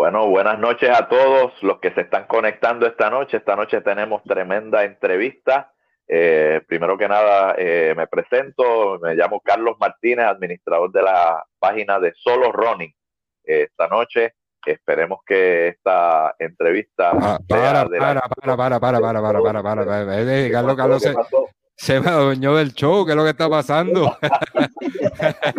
[0.00, 3.36] Bueno, buenas noches a todos los que se están conectando esta noche.
[3.36, 5.74] Esta noche tenemos tremenda entrevista.
[6.08, 8.98] Eh, primero que nada, eh, me presento.
[9.02, 12.94] Me llamo Carlos Martínez, administrador de la página de Solo Running.
[13.44, 17.12] Eh, esta noche esperemos que esta entrevista.
[17.46, 21.02] para, para, para, para, para, para, para, para, para, para, para, Carlos, Carlos,
[21.80, 24.14] se me adueñó del show, ¿qué es lo que está pasando?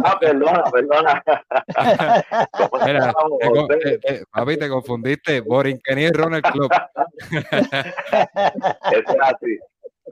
[0.06, 1.24] ah, perdona, perdona.
[2.86, 3.12] Mira,
[3.68, 5.42] te, te, papi, te confundiste.
[5.42, 6.72] Borinquení y Ronald Club.
[7.32, 9.60] es así.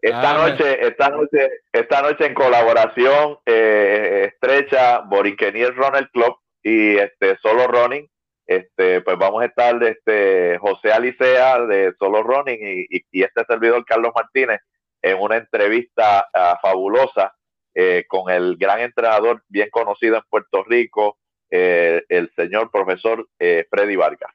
[0.01, 6.97] Esta ah, noche, esta noche, esta noche en colaboración eh, estrecha, Borinquení Ronald Club y
[6.97, 8.09] este Solo Running,
[8.47, 13.21] este, pues vamos a estar de este José Alicea de Solo Running y, y, y
[13.21, 14.59] este servidor Carlos Martínez
[15.01, 17.33] en una entrevista uh, fabulosa
[17.75, 21.17] eh, con el gran entrenador bien conocido en Puerto Rico,
[21.49, 24.31] eh, el señor profesor eh, Freddy Vargas.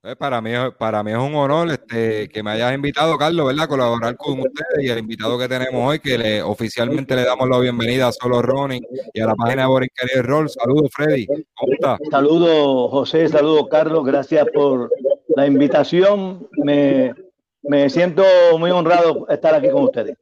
[0.00, 3.68] Pues para mí, para mí es un honor este, que me hayas invitado, Carlos, ¿verdad?
[3.68, 7.58] Colaborar con ustedes y el invitado que tenemos hoy, que le, oficialmente le damos la
[7.58, 9.90] bienvenida a Solo Running y a la página de Boris
[10.22, 10.48] Roll.
[10.48, 11.26] Saludos, Freddy.
[11.26, 11.98] ¿Cómo estás?
[12.10, 13.28] Saludos, José.
[13.28, 14.06] Saludos, Carlos.
[14.06, 14.90] Gracias por
[15.36, 16.48] la invitación.
[16.64, 17.14] Me,
[17.62, 18.24] me siento
[18.58, 20.16] muy honrado estar aquí con ustedes.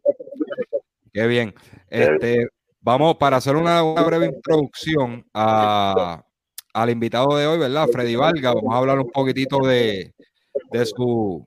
[1.12, 1.54] Qué bien.
[1.88, 2.48] Este,
[2.80, 6.22] vamos para hacer una, breve introducción a,
[6.72, 7.88] al invitado de hoy, ¿verdad?
[7.92, 8.52] Freddy Valga.
[8.52, 10.12] Vamos a hablar un poquitito de,
[10.70, 11.44] de su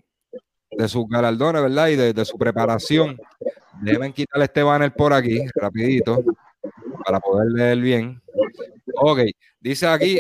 [0.72, 1.88] de sus galardones, ¿verdad?
[1.90, 3.20] Y de, su preparación.
[3.82, 6.24] Deben quitarle este banner por aquí, rapidito,
[7.06, 8.22] para poder leer bien.
[8.96, 9.20] Ok,
[9.60, 10.20] dice aquí,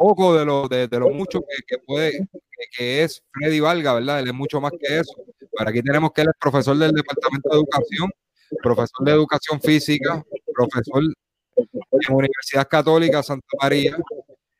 [0.00, 2.26] poco de lo, de, de lo mucho que, que puede,
[2.74, 4.20] que, es Freddy Valga, ¿verdad?
[4.20, 5.12] Él es mucho más que eso.
[5.38, 8.10] Pero aquí tenemos que él es profesor del Departamento de Educación,
[8.62, 10.24] profesor de Educación Física,
[10.54, 11.02] profesor
[11.54, 13.98] en Universidad Católica Santa María,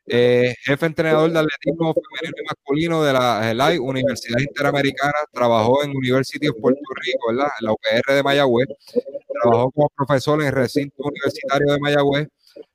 [0.05, 6.49] eh, jefe entrenador de atletismo femenino y masculino de la Universidad Interamericana, trabajó en University
[6.49, 7.47] of Puerto Rico, ¿verdad?
[7.59, 8.67] En la UPR de Mayagüez,
[9.41, 12.27] trabajó como profesor en el recinto universitario de Mayagüez,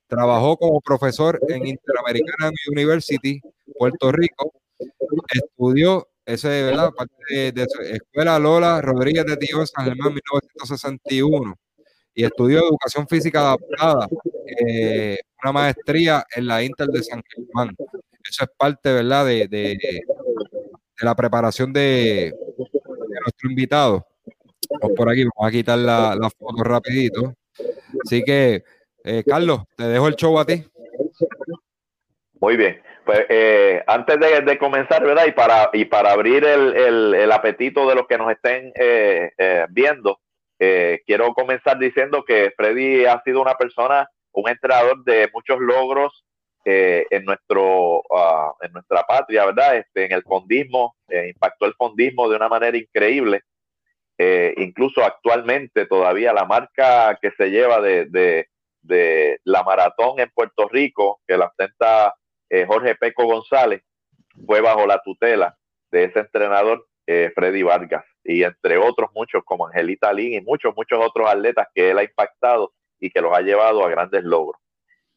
[0.08, 3.40] Trabajó como profesor en Interamericana University,
[3.78, 4.52] Puerto Rico.
[5.32, 6.90] Estudió ese, ¿verdad?
[6.92, 11.54] Parte de, de Escuela Lola Rodríguez de Tío San Germán, 1961.
[12.14, 14.08] Y estudió Educación Física Adaptada,
[14.66, 17.74] eh, una maestría en la Inter de San Germán.
[18.28, 22.32] Eso es parte, ¿verdad?, de, de, de la preparación de,
[23.22, 24.06] nuestro invitado.
[24.80, 27.34] Vamos por aquí, vamos a quitar la, la foto rapidito.
[28.04, 28.64] Así que
[29.06, 30.64] eh, Carlos, te dejo el show a ti.
[32.40, 32.82] Muy bien.
[33.04, 35.26] Pues eh, antes de, comenzar, ¿verdad?
[35.26, 39.66] Y para, y para abrir el, el, apetito de los que nos estén eh, eh
[39.70, 40.18] viendo,
[40.58, 46.24] eh, quiero comenzar diciendo que Freddy ha sido una persona, un entrenador de muchos logros
[46.68, 49.76] en, nuestro, uh, en nuestra patria, ¿verdad?
[49.76, 53.42] Este, en el fondismo, impactó el fondismo de una manera increíble.
[54.56, 58.48] incluso actualmente todavía la marca que se lleva de
[58.86, 62.14] de la maratón en Puerto Rico, que la ostenta
[62.48, 63.82] eh, Jorge Peco González,
[64.47, 65.56] fue bajo la tutela
[65.91, 70.74] de ese entrenador eh, Freddy Vargas y entre otros muchos como Angelita Lin y muchos,
[70.76, 74.60] muchos otros atletas que él ha impactado y que los ha llevado a grandes logros.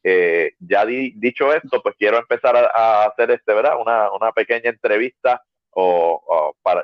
[0.03, 3.81] Eh, ya di, dicho esto, pues quiero empezar a, hacer este, ¿verdad?
[3.81, 5.41] Una, una pequeña entrevista
[5.72, 6.84] o, o para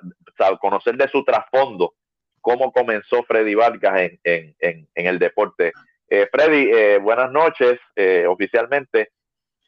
[0.51, 1.93] o conocer de su trasfondo
[2.41, 5.71] cómo comenzó Freddy Vargas en, en, en, en el deporte
[6.09, 9.09] eh, Freddy, eh, buenas noches, eh, oficialmente.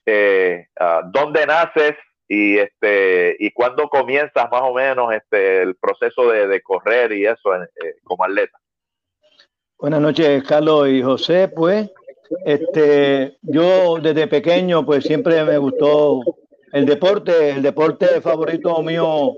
[0.10, 1.96] Uh, ¿Dónde naces
[2.30, 7.50] y este y cuándo comienzas más o menos este el proceso de, correr y eso
[8.04, 8.58] como atleta?
[9.78, 11.50] Buenas noches, Carlos y José.
[11.50, 11.92] Pues,
[12.46, 16.22] este, yo desde pequeño, pues siempre me gustó
[16.72, 17.50] el deporte.
[17.50, 19.34] El deporte favorito mío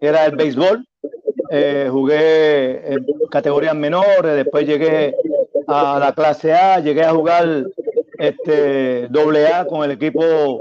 [0.00, 0.86] era el béisbol.
[1.90, 5.16] jugué en categorías menores, después llegué
[5.66, 7.66] a la clase A, llegué a jugar
[8.18, 10.60] este doble A con el equipo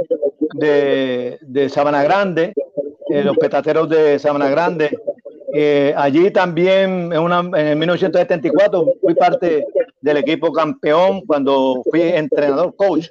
[0.54, 2.54] de, de Sabana Grande,
[3.10, 4.90] eh, los petateros de Sabana Grande.
[5.54, 9.66] Eh, allí también en, una, en el 1974 fui parte
[10.00, 13.08] del equipo campeón cuando fui entrenador coach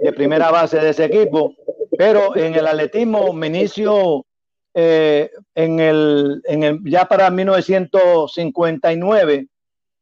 [0.00, 1.54] de primera base de ese equipo,
[1.96, 4.26] pero en el atletismo me inicio
[4.74, 9.46] eh, en, el, en el, ya para 1959,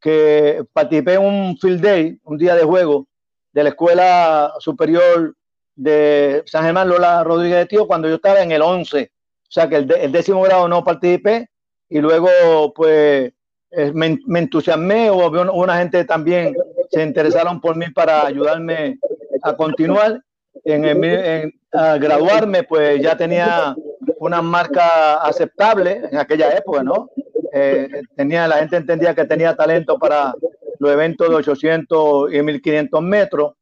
[0.03, 3.07] que participé en un field day, un día de juego
[3.53, 5.35] de la Escuela Superior
[5.77, 9.05] de San Germán Lola Rodríguez de Tío cuando yo estaba en el 11.
[9.05, 11.49] O sea que el, décimo grado no participé
[11.89, 12.29] y luego
[12.75, 13.33] pues
[13.71, 16.55] eh, me, entusiasmé o una gente también
[16.91, 18.99] se interesaron por mí para ayudarme
[19.43, 20.21] a continuar.
[20.65, 23.75] En, en, graduarme pues ya tenía
[24.19, 27.09] una marca aceptable en aquella época, ¿no?
[27.55, 30.35] Eh, tenía, la gente entendía que tenía talento para
[30.79, 33.53] los eventos de 800 y 1500 metros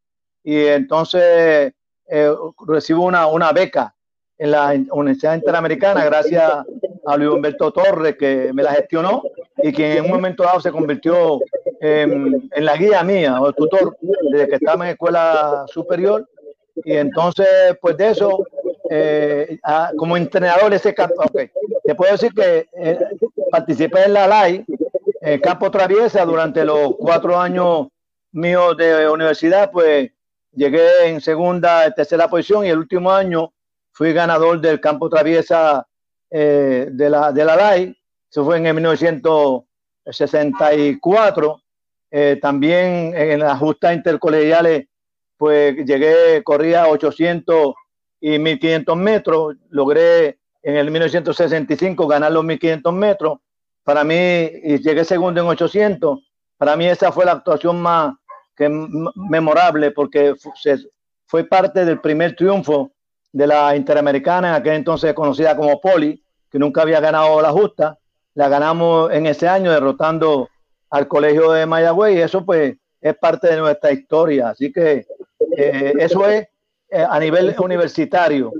[0.44, 1.72] y entonces
[2.08, 2.34] eh,
[2.66, 3.94] recibo una, una beca
[4.38, 6.50] en la Universidad Interamericana gracias
[7.04, 9.22] a Luis Humberto Torres que me la gestionó
[9.62, 11.40] y que en un momento dado se convirtió
[11.80, 13.98] en, en la guía mía o el tutor
[14.30, 16.26] desde que estaba en escuela superior
[16.84, 17.46] y entonces
[17.80, 18.46] pues de eso
[18.88, 19.58] eh,
[19.96, 21.50] como entrenador ese campo okay.
[21.84, 22.98] te puedo decir que eh,
[23.50, 24.64] participé en la LAI
[25.42, 27.88] campo traviesa durante los cuatro años
[28.32, 30.10] míos de universidad pues
[30.52, 33.52] llegué en segunda, tercera posición y el último año
[33.92, 35.86] fui ganador del campo traviesa
[36.30, 37.96] eh, de, la, de la LAI.
[38.30, 41.62] Eso fue en 1964.
[42.12, 44.86] Eh, también en las justas intercolegiales,
[45.36, 47.74] pues llegué, corría 800
[48.20, 49.56] y 1500 metros.
[49.70, 53.38] Logré en el 1965 ganar los 1500 metros.
[53.82, 56.18] Para mí, y llegué segundo en 800.
[56.56, 58.14] Para mí esa fue la actuación más,
[58.56, 60.34] que memorable porque
[61.26, 62.92] fue parte del primer triunfo
[63.32, 67.98] de la Interamericana, en aquel entonces conocida como Poli, que nunca había ganado la justa.
[68.34, 70.48] La ganamos en ese año derrotando
[70.90, 74.50] al colegio de Mayagüez y eso pues es parte de nuestra historia.
[74.50, 75.06] Así que
[75.56, 76.46] eh, eso es
[76.90, 78.52] eh, a nivel universitario.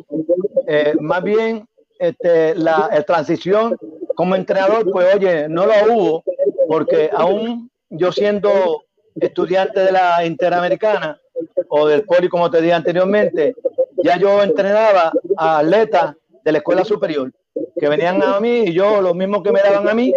[0.67, 1.67] Eh, más bien,
[2.01, 3.77] este, la transición
[4.17, 6.25] como entrenador, pues oye, no lo hubo
[6.67, 11.21] porque aún yo siendo estudiante de la Interamericana
[11.69, 13.55] o del Poli, como te dije anteriormente,
[14.03, 17.33] ya yo entrenaba a atletas de la escuela superior
[17.79, 20.13] que venían a mí y yo, lo mismo que me daban a mí,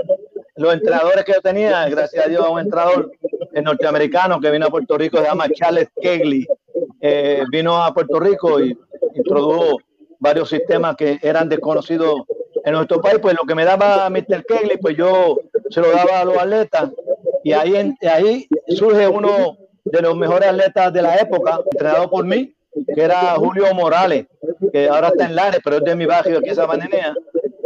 [0.56, 3.12] los entrenadores que yo tenía, gracias a Dios, a un entrenador
[3.62, 6.48] norteamericano que vino a Puerto Rico, se llama Charles Kegley,
[7.02, 8.78] eh, vino a Puerto Rico y
[9.16, 9.80] introdujo
[10.24, 12.22] varios sistemas que eran desconocidos
[12.64, 14.46] en nuestro país, pues lo que me daba Mr.
[14.46, 15.38] Kegley, pues yo
[15.70, 16.92] se lo daba a los atletas
[17.44, 22.56] y ahí, ahí surge uno de los mejores atletas de la época, entrenado por mí,
[22.96, 24.28] que era Julio Morales,
[24.72, 27.14] que ahora está en Lares, pero es de mi barrio aquí en Sabanenea,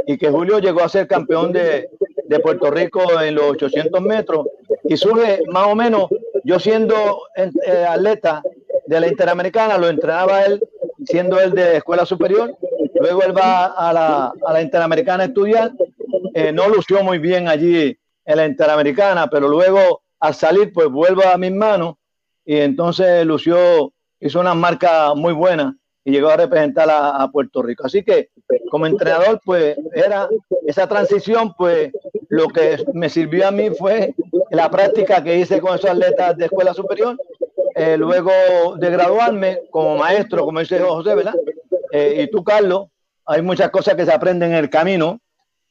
[0.08, 1.92] y que Julio llegó a ser campeón de,
[2.26, 4.48] de Puerto Rico en los 800 metros,
[4.84, 6.08] y surge más o menos,
[6.44, 8.42] yo siendo eh, atleta
[8.88, 10.60] de la Interamericana, lo entrenaba él,
[11.08, 12.56] siendo él de escuela superior,
[13.00, 15.72] luego él va a la, a la Interamericana a estudiar,
[16.34, 21.24] eh, no lució muy bien allí en la Interamericana, pero luego al salir pues vuelvo
[21.24, 21.96] a mis manos
[22.46, 27.86] y entonces Lucio hizo una marca muy buena y llegó a representar a, Puerto Rico.
[27.86, 28.30] Así que
[28.72, 30.30] como entrenador pues era
[30.66, 31.92] esa transición pues
[32.30, 34.16] lo que me sirvió a mí fue
[34.52, 37.18] la práctica que hice con esos atletas de escuela superior.
[37.80, 38.32] Eh, luego
[38.76, 41.36] de graduarme como maestro, como dice José, ¿verdad?
[41.92, 42.88] Eh, y tú, Carlos,
[43.24, 45.20] hay muchas cosas que se aprenden en el camino.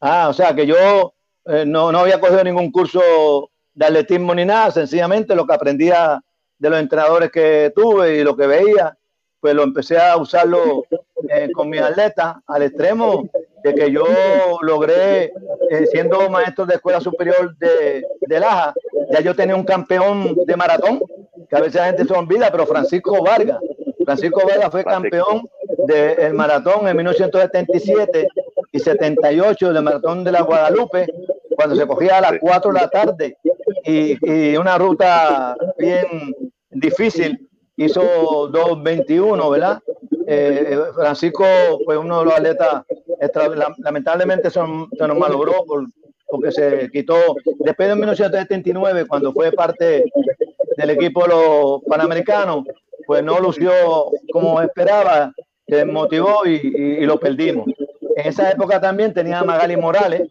[0.01, 1.15] Ah, o sea que yo
[1.47, 6.23] eh, no, no había cogido ningún curso de atletismo ni nada, sencillamente lo que aprendía
[6.59, 8.97] de los entrenadores que tuve y lo que veía,
[9.41, 10.85] pues lo empecé a usarlo
[11.29, 13.29] eh, con mi atleta al extremo
[13.67, 14.05] de que yo
[14.63, 18.73] logré, eh, siendo maestro de escuela superior de, de Laja,
[19.11, 21.01] ya yo tenía un campeón de maratón,
[21.51, 23.59] que a veces la gente se olvida, pero Francisco Vargas.
[24.05, 25.49] Francisco Vargas fue campeón
[25.89, 28.29] del maratón en 1977
[28.71, 31.07] y 78 del maratón de la Guadalupe
[31.57, 33.37] cuando se cogía a las 4 de la tarde
[33.85, 36.37] y, una ruta bien
[36.71, 38.01] difícil, hizo
[38.53, 39.81] 2.21, ¿verdad?
[40.29, 41.45] Eh, Francisco
[41.85, 42.83] fue uno de los atletas,
[43.79, 45.65] lamentablemente se, nos malogró
[46.29, 47.17] porque se quitó,
[47.61, 50.05] después de 1979, cuando fue parte
[50.77, 52.65] del equipo de los panamericanos,
[53.07, 53.71] pues no lució
[54.33, 55.33] como esperaba,
[55.69, 56.57] se motivó y,
[57.01, 57.67] y, lo perdimos.
[58.17, 60.29] En esa época también tenía a Magali Morales,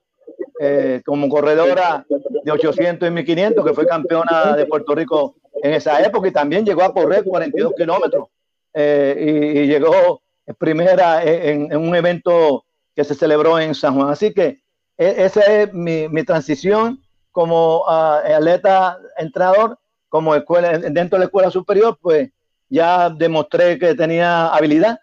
[0.60, 2.06] eh, como corredora
[2.44, 6.66] de 800 y 1500, que fue campeona de Puerto Rico en esa época y también
[6.66, 8.28] llegó a correr 42 kilómetros
[8.76, 10.22] eh, y, llegó
[10.60, 12.66] primera en, un evento
[12.96, 14.10] que se celebró en San Juan.
[14.10, 14.60] Así que
[14.98, 17.02] e, esa es mi, transición
[17.32, 19.80] como ah, atleta entrenador
[20.10, 22.30] como escuela, dentro de la escuela superior, pues
[22.70, 25.00] ya demostré que tenía habilidad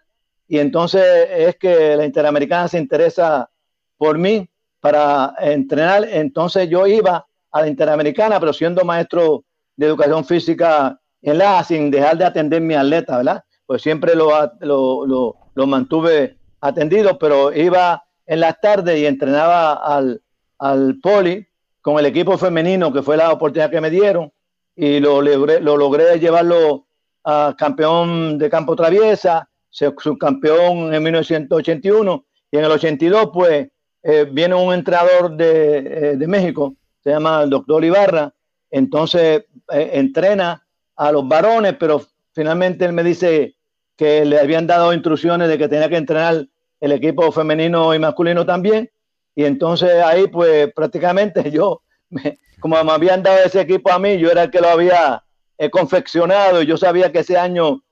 [0.47, 3.49] y entonces es que la Interamericana se interesa
[3.97, 4.47] por mí
[4.79, 6.07] para entrenar.
[6.09, 11.89] Entonces yo iba a la Interamericana, pero siendo maestro de educación física en la sin
[11.89, 13.43] dejar de atender mi atleta, ¿verdad?
[13.65, 14.29] Pues siempre lo,
[14.61, 20.21] lo, lo, mantuve atendido, pero iba en las tardes y entrenaba al,
[20.59, 21.45] al poli
[21.81, 24.31] con el equipo femenino, que fue la oportunidad que me dieron,
[24.75, 26.87] y lo logré, lo logré llevarlo
[27.23, 33.67] a campeón de campo traviesa, subcampeón en 1981, y en el 82, pues,
[34.03, 38.33] eh, viene un entrenador de, eh, de, México, se llama el doctor Ibarra,
[38.69, 40.65] entonces eh, entrena
[40.95, 42.01] a los varones, pero
[42.33, 43.55] finalmente él me dice
[43.95, 46.47] que le habían dado instrucciones de que tenía que entrenar
[46.79, 48.89] el equipo femenino y masculino también,
[49.35, 51.81] y entonces ahí, pues prácticamente yo,
[52.59, 55.23] como me habían dado ese equipo a mí, yo era el que lo había
[55.57, 57.83] eh, confeccionado y yo sabía que ese año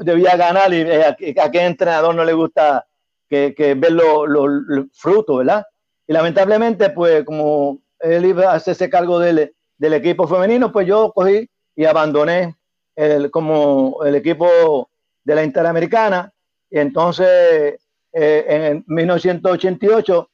[0.00, 2.86] debía ganar y eh, a, qué entrenador no le gusta
[3.28, 5.64] que, ver los frutos, ¿verdad?
[6.06, 11.12] Y lamentablemente, pues como él iba a hacerse cargo del, del equipo femenino, pues yo
[11.12, 12.56] cogí y abandoné
[13.00, 14.90] el, como el equipo
[15.24, 16.32] de la Interamericana.
[16.70, 17.80] Y entonces,
[18.12, 20.30] eh, en 1988,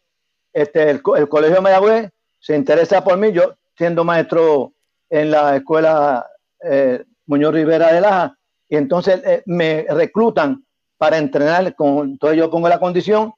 [0.52, 4.72] este, el, Colegio Mayagüez se interesa por mí, yo siendo maestro
[5.08, 6.26] en la escuela
[6.62, 8.36] eh, Muñoz Rivera de Laja,
[8.68, 10.64] y entonces eh, me reclutan
[10.98, 13.32] para entrenar, con, entonces yo pongo la condición,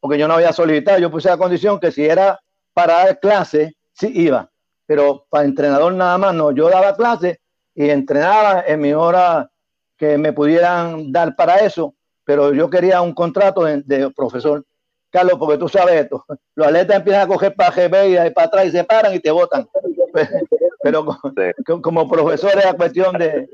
[0.00, 2.38] porque yo no había solicitado, yo puse la condición que si era
[2.74, 4.50] para dar clase, sí iba,
[4.84, 7.40] pero para entrenador nada más no, yo daba clase
[7.76, 9.50] y entrenaba en mi hora
[9.96, 14.64] que me pudieran dar para eso, pero yo quería un contrato de profesor.
[15.10, 16.24] Carlos, porque tú sabes esto.
[16.56, 19.30] Los atletas empiezan a coger para GB y para atrás y se paran y te
[19.30, 19.68] botan.
[20.82, 21.04] Pero
[21.82, 23.48] como profesor era cuestión de,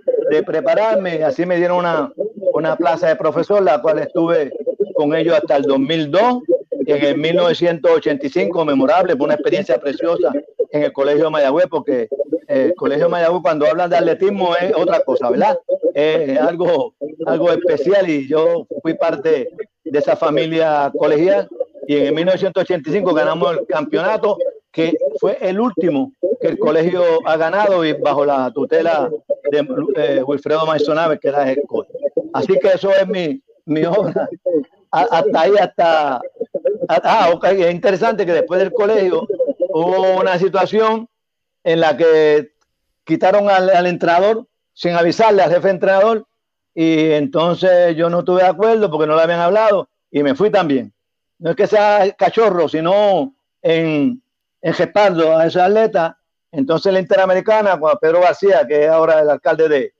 [0.44, 1.24] prepararme.
[1.24, 2.12] Así me dieron una,
[2.52, 4.52] una plaza de profesor, la cual estuve
[4.94, 6.42] con ellos hasta el 2002
[6.84, 10.30] y en el 1985, memorable, fue una experiencia preciosa
[10.72, 12.08] en el Colegio de Mayagüez, porque
[12.48, 15.58] el Colegio de Mayagüez cuando hablan de atletismo es otra cosa, ¿verdad?
[15.94, 16.94] Es algo,
[17.26, 19.50] algo especial y yo fui parte
[19.84, 21.48] de esa familia colegial
[21.86, 24.38] y en 1985 ganamos el campeonato
[24.70, 29.10] que fue el último que el colegio ha ganado y bajo la tutela
[29.50, 31.62] de eh, Wilfredo Maisonave, que era el
[32.32, 34.28] Así que eso es mi, mi obra.
[34.90, 36.20] hasta ahí, hasta...
[36.88, 39.26] Ah, es interesante que después del colegio
[39.72, 41.08] hubo una situación
[41.64, 42.52] en la que
[43.04, 46.26] quitaron al, al entrenador sin avisarle al jefe entrenador
[46.74, 50.92] y entonces yo no tuve acuerdo porque no le habían hablado y me fui también.
[51.38, 54.22] No es que sea cachorro, sino en,
[54.60, 56.18] en respaldo a ese atleta.
[56.50, 59.94] Entonces la Interamericana, cuando Pedro García, que es ahora el alcalde de,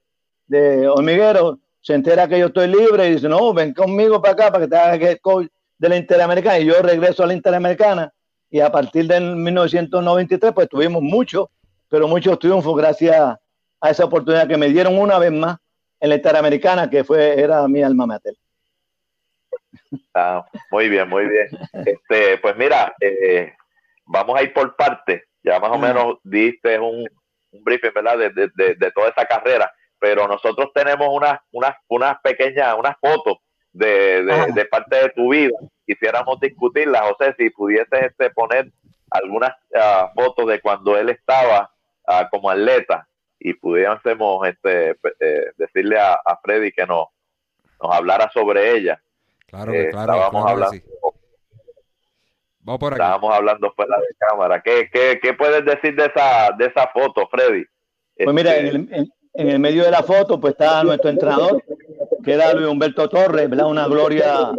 [0.47, 4.53] de Hormiguero, se entera que yo estoy libre y dice, no, ven conmigo para acá
[4.53, 5.49] para que te haga el coach
[5.79, 6.59] de la Interamericana.
[6.59, 8.13] Y yo regreso a la Interamericana
[8.53, 11.51] y a partir del 1993 pues tuvimos mucho,
[11.89, 13.17] pero muchos triunfos gracias
[13.81, 15.57] a esa oportunidad que me dieron una vez más
[15.99, 18.35] en la Interamericana, que fue, era mi alma mater.
[20.15, 21.49] Ah, muy bien, muy bien.
[21.87, 23.55] Este, pues mira, eh,
[24.05, 25.23] vamos a ir por partes.
[25.43, 27.09] Ya más o menos diste un,
[27.53, 28.19] un briefing, ¿verdad?
[28.19, 33.39] De, de, toda esa carrera, pero nosotros tenemos unas, unas, unas pequeñas, unas fotos
[33.73, 34.23] de,
[34.55, 35.57] de, parte de tu vida.
[35.87, 38.71] Quisiéramos discutirlas, José, si pudieses este, poner
[39.11, 41.71] algunas ah, fotos de cuando él estaba
[42.07, 43.07] ah, como atleta
[43.39, 47.09] y pudiésemos este, eh, decirle a, Freddy que nos,
[47.83, 49.03] nos hablara sobre ella.
[49.49, 50.15] Claro, eh, claro.
[50.15, 50.83] Estábamos hablando.
[52.61, 53.03] Vamos por aquí.
[53.03, 54.63] Estábamos hablando fuera de cámara.
[54.63, 57.65] ¿Qué, qué, qué puedes decir de esa, de esa foto, Freddy?
[58.17, 61.63] Pues mira, en el, en, el, medio de la foto pues está nuestro entrenador,
[62.25, 63.67] que era Luis Humberto Torres, ¿verdad?
[63.67, 64.53] Una gloria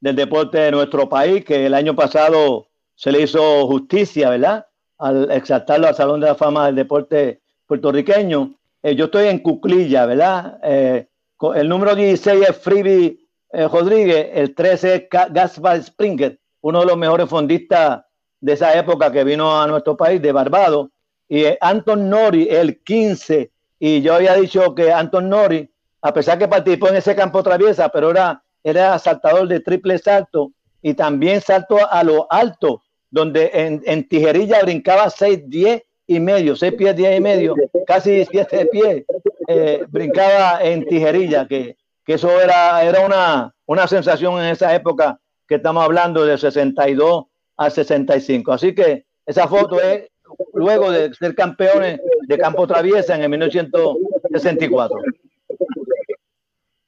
[0.00, 4.66] del deporte de nuestro país, que el año pasado se le hizo justicia, ¿verdad?
[4.98, 8.54] Al exaltarlo al Salón de la Fama del Deporte puertorriqueño.
[8.82, 10.58] Eh, yo estoy en Cuclilla, ¿verdad?
[10.62, 11.08] Eh,
[11.54, 13.18] el número 16 es Freebie
[13.52, 18.02] eh, Rodríguez, el 13 es Gaspar Springer, uno de los mejores fondistas
[18.40, 20.88] de esa época que vino a nuestro país, de Barbados.
[21.28, 25.70] Y Anton Nori, el 15, y yo había dicho que Anton Nori,
[26.02, 30.52] a pesar que participó en ese campo traviesa, pero era, era saltador de triple salto
[30.82, 36.72] y también salto a lo alto, donde en, tijerilla brincaba 6, 10 y medio, seis
[36.72, 37.54] pies, diez y medio,
[37.86, 39.04] casi siete pies,
[39.46, 45.56] eh, brincaba en tijerilla, que, eso era, era una, una sensación en esa época que
[45.56, 47.26] estamos hablando de 62
[47.58, 48.52] a 65.
[48.52, 50.08] Así que esa foto es
[50.54, 55.02] luego de ser campeones de campo traviesa en el 1964.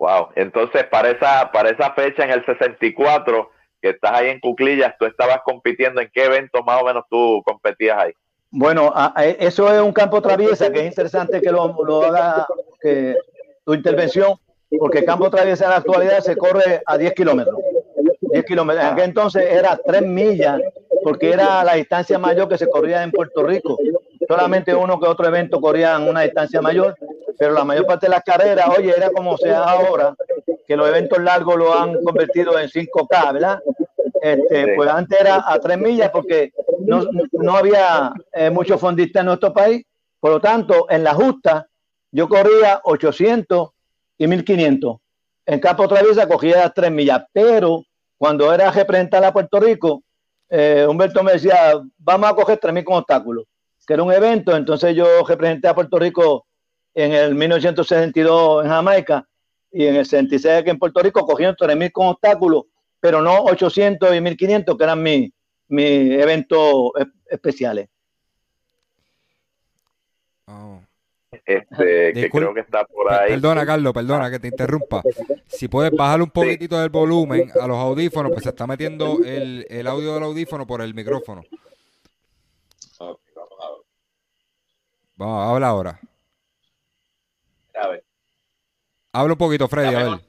[0.01, 3.51] Wow, entonces para esa, para esa fecha en el 64,
[3.83, 7.43] que estás ahí en Cuclillas, tú estabas compitiendo, ¿en qué evento más o menos tú
[7.45, 8.13] competías ahí?
[8.51, 8.95] Bueno,
[9.39, 12.47] eso es un campo traviesa, que es interesante que lo, lo haga
[13.63, 14.39] tu intervención,
[14.79, 17.59] porque campo traviesa en la actualidad se corre a 10 kilómetros.
[18.23, 18.87] 10 kilómetros.
[18.87, 20.63] En aquel entonces era 3 millas,
[21.05, 23.77] porque era la distancia mayor que se corría en Puerto Rico.
[24.31, 26.97] Solamente uno que otro evento corrían una distancia mayor,
[27.37, 30.15] pero la mayor parte de las carreras, oye, era como sea ahora,
[30.69, 33.61] que los eventos largos lo han convertido en 5K, ¿verdad?
[34.23, 39.27] Este, pues antes era a 3 millas porque no, no había eh, muchos fondistas en
[39.27, 39.85] nuestro país.
[40.21, 41.67] Por lo tanto, en la justa
[42.13, 43.71] yo corría 800
[44.17, 44.97] y 1500.
[45.47, 47.83] En Campo Traviesa cogía 3 millas, pero
[48.17, 50.05] cuando era representar a Puerto Rico,
[50.49, 53.45] eh, Humberto me decía, vamos a coger 3000 con obstáculos,
[53.87, 56.47] que era un evento, entonces yo representé a Puerto Rico
[56.95, 59.27] en el 1962 en Jamaica
[59.73, 62.65] y en el 66 aquí en Puerto Rico cogieron 3000 con obstáculos,
[62.99, 65.31] pero no 800 y 1500 que eran mis,
[65.69, 66.93] mis eventos
[67.29, 67.89] especiales.
[70.47, 70.81] Oh.
[71.45, 73.31] Este, que creo que está por ahí.
[73.31, 75.03] Perdona, Carlos, perdona que te interrumpa.
[75.47, 79.65] Si puedes bajar un poquitito del volumen a los audífonos, pues se está metiendo el,
[79.69, 81.43] el audio del audífono por el micrófono.
[82.99, 83.19] vamos
[83.61, 83.81] a ver.
[85.21, 86.01] Vamos, habla ahora.
[87.75, 88.03] A ver.
[89.13, 90.21] Habla un poquito, Freddy, a ver.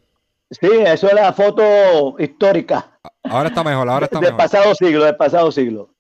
[0.50, 3.00] Sí, eso es la foto histórica.
[3.24, 5.96] Ahora está mejor, ahora está del pasado siglo, del pasado siglo.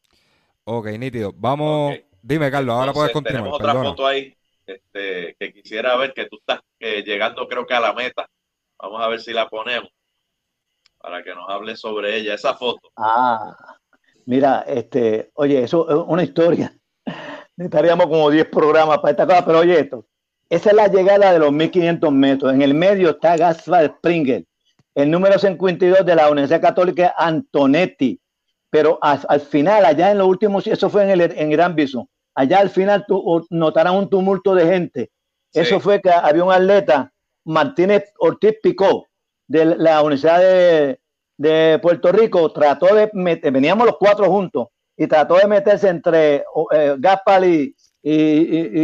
[0.65, 1.31] Ok, nítido.
[1.33, 3.43] Vamos, dime, Carlos, ahora puedes continuar.
[3.43, 7.74] Tenemos otra foto ahí este, que quisiera ver que tú estás eh, llegando creo que
[7.74, 8.27] a la meta.
[8.77, 9.89] Vamos a ver si la ponemos
[10.98, 12.91] para que nos hable sobre ella, esa foto.
[12.98, 13.55] Ah,
[14.25, 16.75] mira, este, oye, eso es una historia.
[17.58, 20.05] Necesitaríamos como 10 programas para esta cosa, pero oye esto.
[20.50, 22.53] Esa es la llegada de los 1500 metros.
[22.53, 24.43] En el medio está Gaspar Springer,
[24.96, 28.19] el número 52 de la Universidad Católica Antonetti.
[28.69, 32.60] Pero al, final, allá en los últimos, eso fue en el en Gran Bison, allá
[32.60, 35.12] al final tu, notarán un tumulto de gente.
[35.54, 37.12] Eso fue que había un atleta,
[37.43, 39.08] Martínez Ortiz Picó,
[39.47, 44.67] de la Universidad de, Puerto Rico, trató de meter, veníamos los cuatro juntos,
[45.02, 47.76] y trató de meterse entre eh, Gaspar y,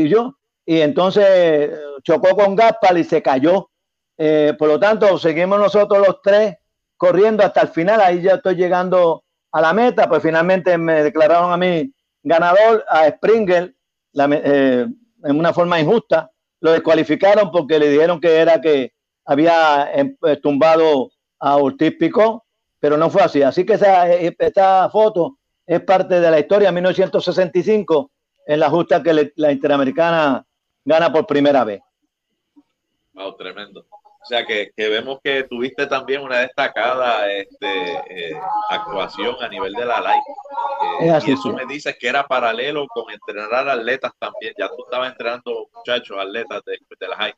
[0.10, 1.70] yo, y entonces
[2.02, 3.70] chocó con Gaspar y se cayó.
[4.18, 6.56] Eh, por lo tanto, seguimos nosotros los tres
[6.98, 11.52] corriendo hasta el final, ahí ya estoy llegando a la meta, pues finalmente me declararon
[11.52, 13.76] a mí ganador a Springer
[14.16, 14.88] eh,
[15.24, 16.32] en una forma injusta.
[16.62, 18.92] Lo descualificaron porque le dijeron que era que
[19.24, 22.44] había em, eh, tumbado a Ortiz Picó,
[22.80, 23.44] pero no fue así.
[23.44, 25.37] Así que esa, esta foto
[25.68, 28.10] es parte de la historia 1965
[28.48, 30.46] en la justa que la Interamericana
[30.86, 31.82] gana por primera vez.
[33.14, 33.82] Wow, tremendo.
[33.82, 38.38] O sea que, vemos que tuviste también una destacada este, eh,
[38.70, 40.24] actuación a nivel de la live.
[41.02, 44.54] Eh, y eso me dice que era paralelo con entrenar atletas también.
[44.58, 47.34] Ya tú estabas entrenando muchachos, atletas de, de la high.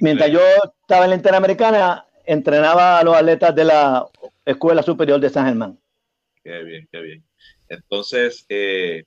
[0.00, 0.40] Mientras yo
[0.80, 4.06] estaba en la Interamericana, entrenaba a los atletas de la
[4.44, 5.78] Escuela Superior de San Germán.
[6.46, 7.24] Qué bien, qué bien.
[7.68, 9.02] Entonces, eh,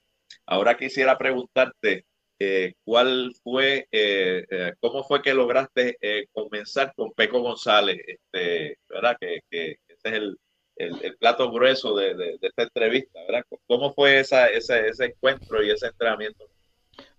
[0.46, 2.06] ahora quisiera preguntarte,
[2.38, 5.98] eh, cuál fue, eh, cómo fue que lograste
[6.34, 9.16] comenzar con Peco González, este, ¿verdad?
[9.18, 10.38] Que, ese es el,
[10.76, 13.46] el, plato grueso de, de, esta entrevista, ¿verdad?
[13.68, 16.44] ¿Cómo fue esa, ese, ese encuentro y ese entrenamiento?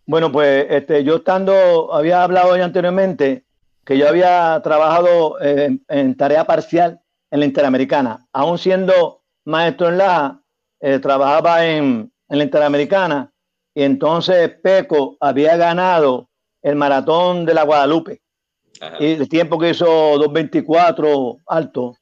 [0.05, 3.45] Bueno, pues este, yo estando, había hablado ya anteriormente
[3.87, 10.41] que yo había trabajado en, tarea parcial en la Interamericana, aún siendo maestro en la,
[11.01, 13.33] trabajaba en, en la Interamericana
[13.75, 16.29] y entonces Peco había ganado
[16.63, 18.21] el maratón de la Guadalupe.
[18.99, 21.97] Y el tiempo que hizo 2.24 alto.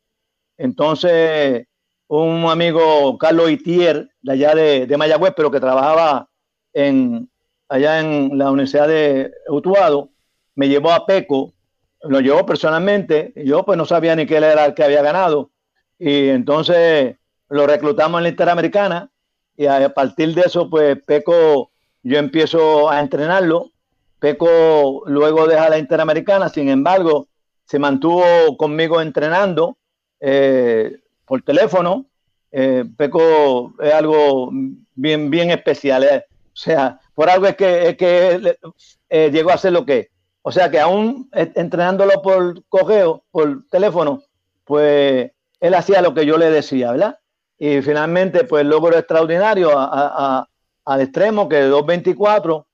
[0.56, 1.66] Entonces,
[2.06, 6.28] un amigo, Carlos Itier, de allá de, de Mayagüez, pero que trabajaba
[6.72, 7.28] en,
[7.68, 10.10] allá en la Universidad de Utuado,
[10.54, 11.52] me llevó a Peco,
[12.02, 15.50] lo llevó personalmente, y yo pues no sabía ni qué era el que había ganado.
[15.98, 17.16] Y entonces
[17.48, 19.10] lo reclutamos en la Interamericana
[19.58, 21.72] y a partir de eso, pues Peco,
[22.04, 23.72] yo empiezo a entrenarlo.
[24.20, 27.26] Peco luego deja la Interamericana, sin embargo,
[27.64, 29.76] se mantuvo conmigo entrenando
[30.20, 32.06] eh, por teléfono.
[32.52, 34.50] Eh, Peco es algo
[34.94, 36.04] bien, bien especial.
[36.04, 36.24] Eh.
[36.30, 38.58] O sea, por algo es que, es que
[39.30, 40.10] llegó a ser lo que
[40.42, 44.22] O sea, que aún entrenándolo por cogeo, por teléfono,
[44.64, 47.18] pues él hacía lo que yo le decía, ¿verdad?
[47.58, 52.64] Y finalmente pues logro extraordinario al extremo, que de 2.24,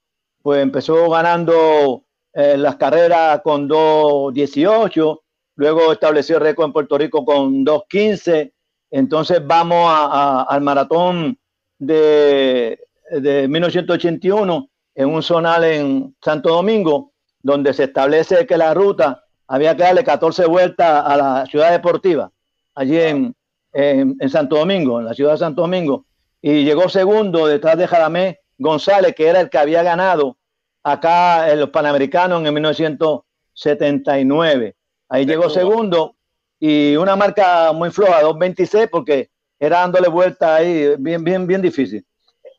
[0.43, 5.21] pues empezó ganando eh, las carreras con 2.18,
[5.57, 8.53] luego estableció récord en Puerto Rico con 2.15,
[8.91, 11.39] entonces vamos al maratón
[11.79, 12.79] de,
[13.11, 19.75] de 1981 en un zonal en Santo Domingo, donde se establece que la ruta había
[19.77, 22.31] que darle 14 vueltas a la ciudad deportiva,
[22.75, 23.35] allí en,
[23.75, 26.05] en, Santo Domingo, en la ciudad de Santo Domingo,
[26.41, 30.39] y llegó segundo detrás de Jaramé González, que era el que había ganado
[30.83, 34.77] acá en los Panamericanos en 1979.
[35.09, 36.15] Ahí llegó segundo
[36.61, 42.05] y una marca muy floja, 2.26, porque era dándole vuelta ahí, bien, bien, bien difícil.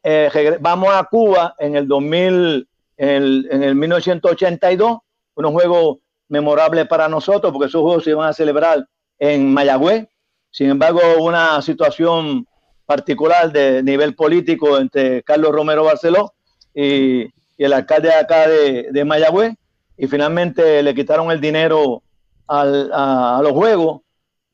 [0.04, 5.00] Eh, vamos a Cuba en el 2000, en el, en el 1982,
[5.36, 5.98] unos juegos
[6.28, 10.08] memorables para nosotros, porque esos juegos se iban a celebrar en Mayagüez.
[10.56, 12.48] Sin embargo, una situación
[12.86, 16.34] particular de nivel político entre Carlos Romero Barceló
[16.74, 17.26] y,
[17.58, 19.54] el alcalde de acá de, Mayagüez,
[19.98, 22.04] y finalmente le quitaron el dinero
[22.48, 24.04] a, los juegos.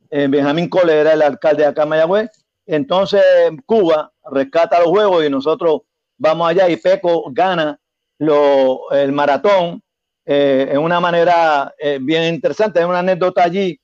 [0.09, 2.31] Eh, Benjamín Cole era el alcalde de acá de Mayagüez.
[2.65, 3.21] Entonces
[3.67, 5.81] Cuba rescata los juegos y nosotros
[6.17, 7.79] vamos allá y Peco gana
[8.17, 9.83] el maratón
[10.25, 12.79] eh, en una manera eh, bien interesante.
[12.79, 13.79] Hay una anécdota allí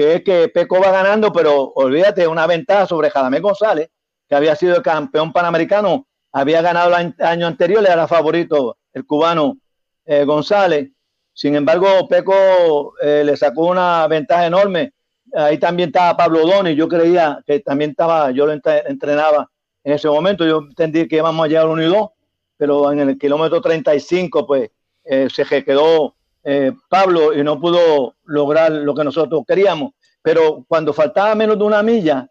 [0.00, 3.90] que es que Peco va ganando, pero olvídate, una ventaja sobre Jadamé González,
[4.26, 9.04] que había sido el campeón panamericano, había ganado el año anterior, le era favorito el
[9.04, 9.58] cubano
[10.06, 10.88] eh, González.
[11.34, 14.94] Sin embargo, Peco le sacó una ventaja enorme.
[15.34, 19.50] Ahí también estaba Pablo Doni, yo creía que también estaba, yo lo entrenaba
[19.84, 22.08] en ese momento, yo entendí que íbamos a llegar 1 y 2,
[22.56, 24.70] pero en el kilómetro 35, pues
[25.04, 26.14] eh, se quedó
[26.52, 29.92] eh, Pablo y no pudo lograr lo que nosotros queríamos.
[30.20, 32.28] Pero cuando faltaba menos de una milla,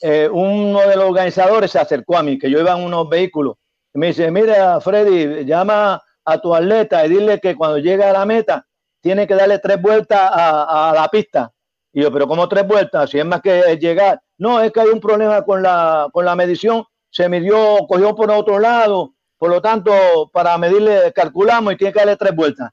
[0.00, 3.56] eh, uno de los organizadores se acercó a mí, que yo iba en unos vehículos,
[3.92, 8.12] y me dice, mira, Freddy, llama a tu atleta y dile que cuando llegue a
[8.12, 8.66] la meta,
[9.02, 11.52] tiene que darle tres vueltas a, la pista.
[11.92, 13.10] Y yo, pero ¿cómo tres vueltas?
[13.10, 14.20] Si es más que llegar.
[14.38, 16.84] No, es que hay un problema con la, con la medición.
[17.10, 19.92] Se midió, cogió por otro lado por lo tanto,
[20.32, 22.70] para medirle, calculamos y tiene que darle tres vueltas.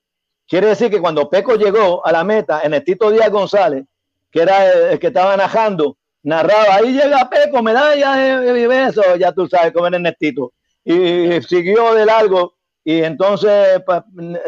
[0.47, 3.85] Quiere decir que cuando Peco llegó a la meta, en Tito Díaz González,
[4.31, 9.47] que era el, que estaba narrando, narraba, ahí llega Peco, medalla de beso, ya tú
[9.47, 10.53] sabes cómo era Nestito.
[10.83, 14.01] Y siguió de largo, y entonces pues,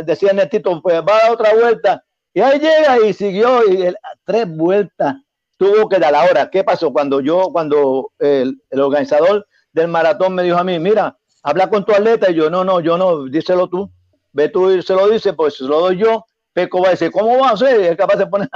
[0.06, 2.04] decía Nestito, pues va a otra vuelta.
[2.34, 3.92] Y ahí llega y siguió, y
[4.24, 5.16] tres vueltas
[5.58, 6.14] tuvo que dar.
[6.14, 6.94] Ahora, ¿qué pasó?
[6.94, 11.94] Cuando yo, cuando el organizador del maratón me dijo a mí, mira, habla con tu
[11.94, 13.90] atleta y yo, no, no, yo no, díselo tú,
[14.38, 16.24] ve tú y se lo dice, pues se lo doy yo,
[16.54, 17.82] Peco va a decir, ¿cómo va a hacer?
[17.82, 18.48] Es capaz de poner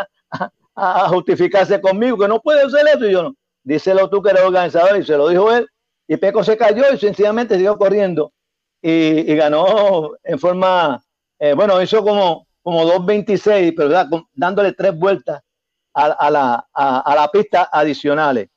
[0.76, 3.36] a, justificarse conmigo, que no puede hacer eso y yo no.
[3.64, 5.68] Díselo tú que eres organizador y se lo dijo él.
[6.08, 8.32] Y Peco se cayó y sencillamente siguió corriendo
[8.82, 11.04] y, ganó en forma,
[11.40, 15.42] eh, bueno, hizo como, como 2.26, pero dándole tres vueltas
[15.94, 18.50] a, la, a la pista adicionales.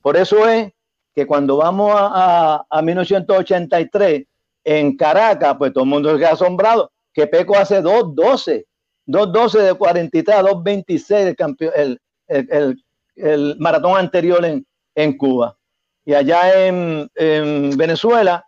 [0.00, 0.72] Por eso es
[1.14, 4.24] que cuando vamos a, a, 1983
[4.64, 8.64] en Caracas, pues todo el mundo se queda asombrado, que Peco hace 2.12,
[9.06, 12.84] 2.12 de 43 a 2.26 el, el,
[13.16, 15.56] el, maratón anterior en, en Cuba.
[16.04, 18.44] Y allá en, en, Venezuela,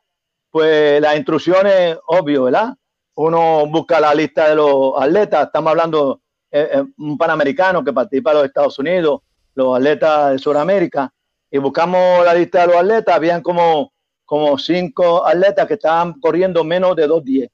[0.50, 2.74] pues las instrucciones, obvio, ¿verdad?
[3.16, 8.30] Uno busca la lista de los atletas, estamos hablando eh, eh, un panamericano que participa
[8.30, 9.20] en los Estados Unidos,
[9.54, 11.12] los atletas de Sudamérica,
[11.50, 13.92] y buscamos la lista de los atletas, habían como,
[14.24, 17.50] como cinco atletas que estaban corriendo menos de 2.10.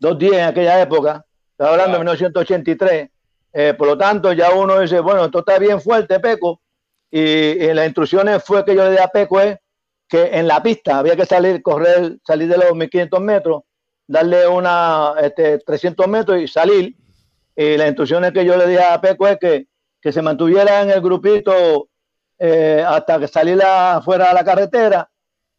[0.00, 3.10] 2.10 en aquella época, estaba hablando de 1983.
[3.52, 6.60] Eh, por lo tanto, ya uno dice, bueno, esto está bien fuerte, Peco.
[7.10, 9.56] Y, las instrucciones fue que yo le di a Peco es
[10.08, 13.62] que en la pista había que salir, correr, salir de los 1500 metros,
[14.06, 16.94] darle una este, 300 metros y salir.
[17.56, 19.66] Y las instrucciones que yo le di a Peco es que,
[20.00, 21.88] que se mantuviera en el grupito
[22.38, 23.56] eh, hasta que salí
[24.04, 25.10] fuera de la carretera.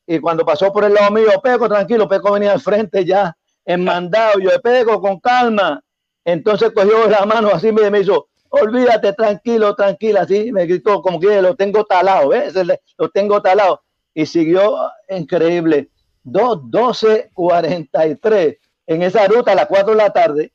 [0.09, 3.83] Y cuando pasó por el lado mío, Peco, tranquilo, Peco venía al frente ya en
[3.83, 4.39] mandado.
[4.39, 5.83] Yo, Peco, con calma.
[6.23, 11.19] Entonces cogió la mano así me, me hizo, olvídate, tranquilo, tranquila, así me gritó, como
[11.19, 12.53] que lo tengo talado, ¿ves?
[12.97, 13.83] Lo tengo talado.
[14.13, 14.77] Y siguió
[15.09, 15.89] increíble.
[16.23, 20.53] 2, 12, 43 en esa ruta a las 4 de la tarde.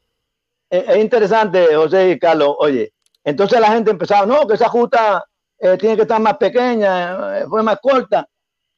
[0.71, 2.93] Es, es interesante, José y Carlos, oye.
[3.23, 5.25] Entonces la gente empezaba, no, que esa ruta
[5.59, 8.27] eh, tiene que estar más pequeña, eh, fue más corta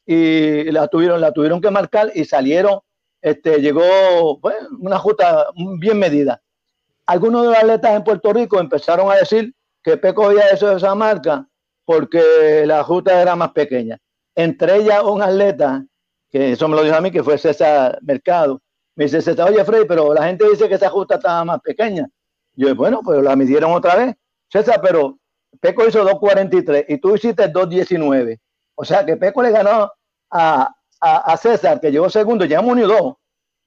[0.07, 2.81] y la tuvieron, la tuvieron que marcar y salieron,
[3.23, 4.41] este, llegó
[4.79, 5.47] una justa
[5.79, 6.43] bien medida.
[7.07, 10.95] Algunos de los atletas en Puerto Rico empezaron a decir que Peco había hecho esa
[10.95, 11.47] marca
[11.85, 13.99] porque la justa era más pequeña.
[14.35, 15.85] Entre ellas un atleta
[16.35, 18.61] que eso me lo dijo a mí, que fue César Mercado.
[18.97, 22.09] Me dice César, oye Freddy, pero la gente dice que esa justa estaba más pequeña.
[22.55, 24.17] Yo, bueno, pues la midieron otra vez.
[24.51, 25.17] César, pero
[25.61, 28.41] Peco hizo 2.43 y tú hiciste 2.19.
[28.75, 29.91] O sea que Peco le ganó
[30.31, 33.15] a, a, César, que llegó segundo, llegamos uno y dos.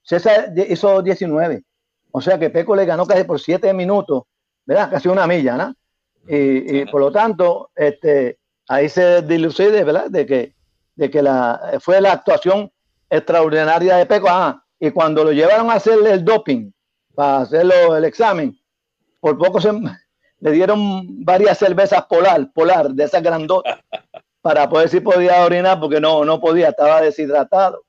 [0.03, 1.63] César hizo 19.
[2.11, 4.23] O sea que Peco le ganó casi por 7 minutos,
[4.65, 4.89] ¿verdad?
[4.89, 5.75] Casi una milla, ¿no?
[6.27, 10.09] Y, por lo tanto, este, ahí se dilucide, ¿verdad?
[10.09, 10.55] De que,
[10.95, 12.71] de que la, fue la actuación
[13.09, 14.27] extraordinaria de Peco.
[14.29, 16.71] Ah, y cuando lo llevaron a hacerle el doping,
[17.15, 18.57] para hacerlo el examen,
[19.19, 19.71] por poco se,
[20.39, 23.79] le dieron varias cervezas polar, polar, de esas grandotas,
[24.47, 27.83] para poder si podía orinar, porque no, no podía, estaba deshidratado.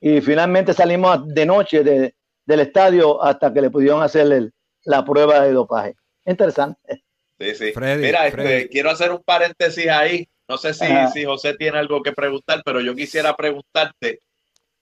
[0.00, 4.50] Y finalmente salimos de noche del estadio hasta que le pudieron hacer
[4.86, 5.94] la prueba de dopaje.
[6.26, 7.04] Interesante.
[7.38, 7.72] Sí, sí.
[7.76, 10.28] Mira, este, quiero hacer un paréntesis ahí.
[10.48, 14.18] No sé si, si José tiene algo que preguntar, pero yo quisiera preguntarte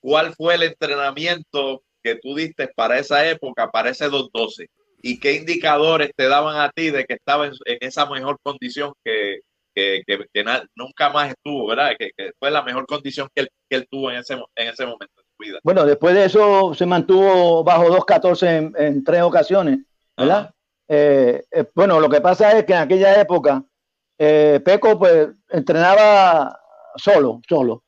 [0.01, 4.71] cuál fue el entrenamiento que tú diste para esa época, para ese 212,
[5.03, 9.41] y qué indicadores te daban a ti de que estaba en, esa mejor condición que,
[10.07, 11.93] que, que, nunca más estuvo, ¿verdad?
[11.99, 15.14] Que, fue la mejor condición que él, que él tuvo en ese, en ese momento
[15.17, 15.59] de su vida.
[15.62, 19.81] Bueno, después de eso se mantuvo bajo 2.14 en, en tres ocasiones,
[20.17, 20.53] ¿verdad?
[20.88, 23.62] Eh, eh, bueno, lo que pasa es que en aquella época
[24.17, 26.59] eh, Peco pues entrenaba
[26.97, 27.85] solo, solo.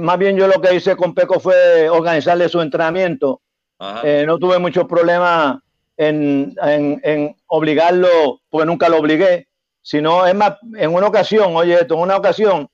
[0.00, 3.40] más bien yo lo que hice con Peco fue organizarle su entrenamiento.
[3.80, 5.58] no tuve muchos problemas
[5.96, 9.48] en, en, obligarlo, porque nunca lo obligué,
[9.86, 12.68] sino es más, en una ocasión, oye esto, en una ocasión,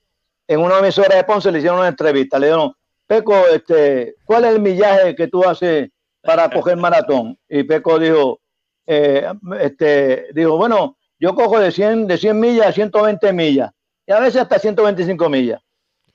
[0.47, 2.73] en una emisora de Ponce le hicieron una entrevista, le dijeron,
[3.05, 5.91] Peco, este, ¿cuál es el millaje que tú haces
[6.23, 7.37] para coger maratón?
[7.47, 8.39] Y Peco dijo,
[8.87, 13.69] eh, este, dijo, bueno, yo cojo de 100, de 100 millas a 120 millas,
[14.07, 15.61] y a veces hasta 125 millas.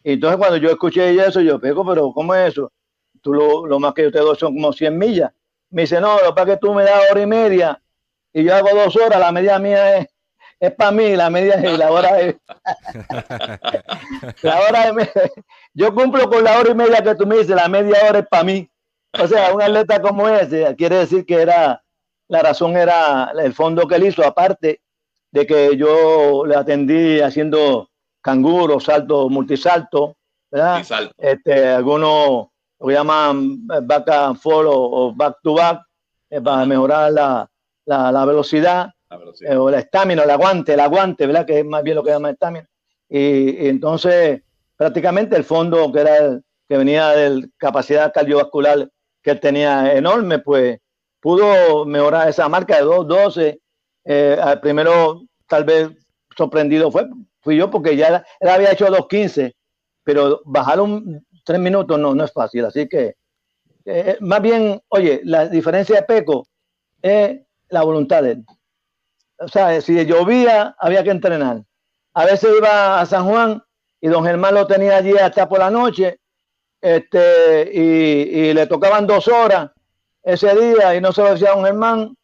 [0.03, 2.73] Y entonces cuando yo escuché eso, yo, Peco, pero ¿cómo es eso?
[3.23, 5.31] Tú lo, lo más que yo te doy son como 100 millas.
[5.71, 7.81] Me dice, no, lo que que tú me das hora y media
[8.33, 10.09] y yo hago dos horas, la media mía es,
[10.61, 12.37] es para mí, la media es la hora es.
[14.43, 14.93] la hora
[15.75, 18.27] yo cumplo con la hora y media que tú me dices, la media hora es
[18.29, 18.69] para mí.
[19.19, 21.83] O sea, un atleta como ese, quiere decir que era,
[22.29, 24.81] la razón era el fondo que él hizo, aparte
[25.31, 27.89] de que yo le atendí haciendo
[28.21, 30.17] canguro, salto, multisalto,
[30.51, 31.13] ¿verdad?
[31.17, 32.49] Este, algunos
[32.81, 35.81] lo llaman back and forth o, back to back,
[36.31, 37.51] eh, para mejorar la,
[37.87, 38.91] la, velocidad,
[39.41, 41.47] eh, o la estamina, el aguante, el aguante, ¿verdad?
[41.47, 42.69] Que es más bien lo que llama estamina.
[43.09, 44.43] Y, entonces,
[44.77, 48.91] prácticamente el fondo que era que venía de capacidad cardiovascular
[49.23, 50.79] que él tenía enorme, pues
[51.21, 53.61] pudo mejorar esa marca de 2.12.
[54.05, 55.91] Eh, al primero, tal vez
[56.37, 57.09] sorprendido fue,
[57.41, 59.55] fui yo porque ya él había hecho 2.15,
[60.05, 62.67] pero bajaron tres minutos no, no es fácil.
[62.67, 63.15] Así que,
[63.87, 66.47] eh, más bien, oye, la diferencia de Peco
[67.01, 67.41] es
[67.71, 68.45] la voluntad de él.
[69.39, 71.63] O sea, si llovía, había que entrenar.
[72.15, 73.63] A veces iba a San Juan
[74.01, 76.21] y don Germán lo tenía allí hasta por la noche
[76.81, 79.71] este, y, le tocaban dos horas
[80.23, 82.17] ese día y no se lo decía a don Germán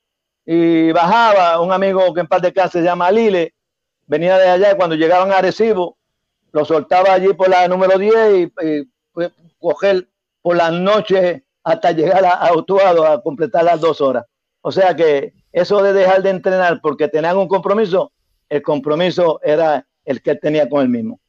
[0.45, 3.55] y bajaba un amigo que en paz de casa se llama Lile,
[4.07, 5.97] venía de allá y cuando llegaban a Arecibo
[6.53, 8.89] lo soltaba allí por la número 10 y
[9.59, 10.09] coger
[10.43, 14.25] por las noches hasta llegar a, Autuado a completar las dos horas.
[14.61, 18.13] O sea que eso de dejar de entrenar porque tenían un compromiso,
[18.49, 21.21] el compromiso era el que tenía con él mismo.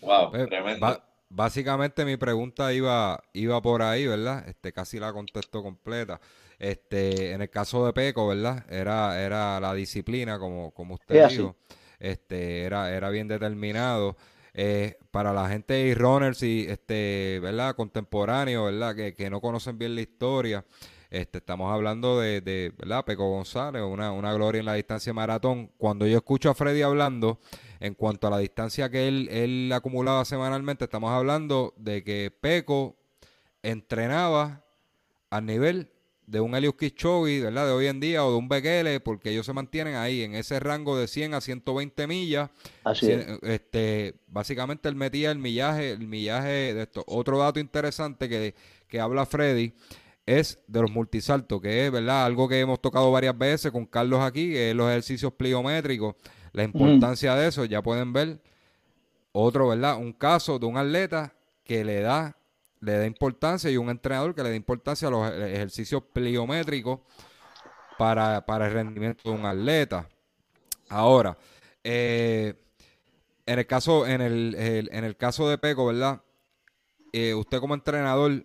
[0.00, 1.02] Wow, pues, tremendo.
[1.28, 4.48] básicamente mi pregunta iba, iba por ahí, ¿verdad?
[4.48, 6.20] Este, casi la contesto completa.
[6.60, 8.64] Este, en el caso de Peco, ¿verdad?
[8.70, 11.56] Era, era la disciplina, como, como usted dijo.
[11.98, 14.16] Este, era, era bien determinado.
[14.58, 17.76] Eh, para la gente de runners y este, ¿verdad?
[17.76, 18.94] contemporáneos, ¿verdad?
[18.94, 20.64] Que, no conocen bien la historia.
[21.10, 23.04] Este, estamos hablando de, de ¿verdad?
[23.04, 25.70] Peco González, una, una gloria en la distancia maratón.
[25.78, 27.38] Cuando yo escucho a Freddy hablando
[27.80, 32.96] en cuanto a la distancia que él, él acumulaba semanalmente, estamos hablando de que Peco
[33.62, 34.64] entrenaba
[35.30, 35.90] al nivel
[36.26, 37.66] de un Elius Kipchoge, ¿verdad?
[37.66, 40.58] De hoy en día o de un Bekele, porque ellos se mantienen ahí en ese
[40.58, 42.50] rango de 100 a 120 millas.
[42.82, 43.08] Así
[43.42, 47.04] Este, básicamente él metía el millaje, el millaje de esto.
[47.06, 48.54] Otro dato interesante que,
[48.88, 49.72] que habla Freddy
[50.26, 52.26] es de los multisaltos, que es, ¿verdad?
[52.26, 56.16] Algo que hemos tocado varias veces con Carlos aquí, que es los ejercicios pliométricos,
[56.52, 58.40] la importancia de eso, ya pueden ver
[59.32, 59.96] otro, ¿verdad?
[59.96, 61.32] Un caso de un atleta
[61.64, 62.36] que le da
[62.80, 67.00] le da importancia y un entrenador que le da importancia a los ejercicios pliométricos
[67.98, 70.06] para, el rendimiento de un atleta.
[70.90, 71.36] Ahora,
[71.82, 72.54] eh,
[73.46, 76.20] en el caso, en el, en el caso de Peco, ¿verdad?
[77.16, 78.44] eh, usted como entrenador,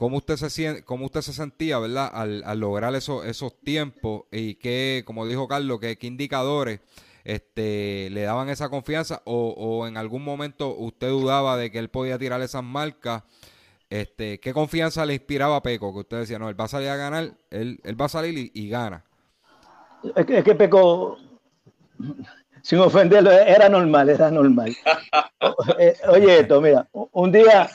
[0.00, 5.02] ¿cómo usted se, cómo usted se sentía, verdad, al, lograr esos, esos tiempos y qué,
[5.04, 6.80] como dijo Carlos, qué, qué indicadores
[7.22, 12.16] este, le daban esa confianza o, en algún momento usted dudaba de que él podía
[12.16, 13.24] tirar esas marcas?
[13.90, 15.92] Este, ¿Qué confianza le inspiraba a Peco?
[15.92, 18.50] Que usted decía, no, él va a salir a ganar, él, él va a salir
[18.54, 19.04] y, gana.
[20.16, 21.18] Es que, es que Peco,
[22.62, 24.74] sin ofenderlo, era normal, era normal.
[25.78, 27.68] Eh, oye, esto, mira, un día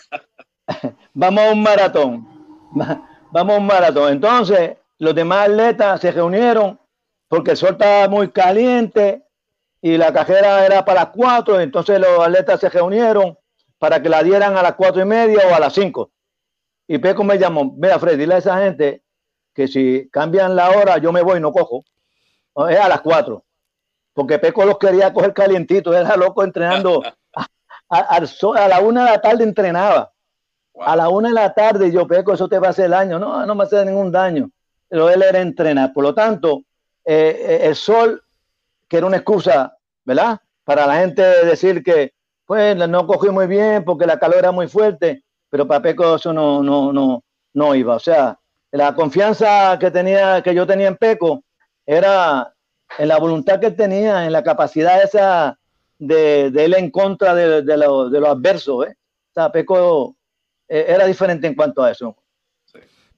[1.14, 2.28] vamos a un maratón,
[3.32, 4.12] vamos a un maratón.
[4.14, 6.80] Entonces, los demás atletas se reunieron
[7.28, 9.24] porque el sol estaba muy caliente
[9.82, 13.38] y la cajera era para las cuatro, entonces los atletas se reunieron
[13.78, 16.12] para que la dieran a las cuatro y media o a las cinco.
[16.88, 19.04] Y Peco me llamó, mira Fred, dile a esa gente
[19.54, 21.84] que si cambian la hora yo me voy, no cojo.
[22.70, 23.44] Es a las cuatro.
[24.14, 27.04] Porque Peco los quería coger calientito, era loco entrenando.
[27.88, 30.12] A, a, la una de la tarde entrenaba.
[30.80, 33.20] A la una de la tarde yo, Peco, eso te va a hacer daño.
[33.20, 34.50] No, no me hace ningún daño.
[34.88, 35.94] Pero él era entrenar.
[35.94, 36.64] Por lo tanto,
[37.06, 38.22] eh, eh, el sol,
[38.88, 40.40] que era una excusa, ¿verdad?
[40.64, 42.14] Para la gente decir que,
[42.46, 46.34] pues, no cogí muy bien porque la calor era muy fuerte, pero para Peco eso
[46.34, 47.96] no, no, no, no iba.
[47.96, 48.38] O sea,
[48.72, 51.44] la confianza que tenía, que yo tenía en Peco,
[51.86, 52.54] era
[52.98, 55.58] en la voluntad que tenía, en la capacidad esa
[55.98, 58.88] de, de él en contra de, de, lo, de los adversos.
[58.88, 58.96] ¿eh?
[59.30, 60.15] O sea, Peco
[60.68, 62.16] eh, era diferente en cuanto a eso.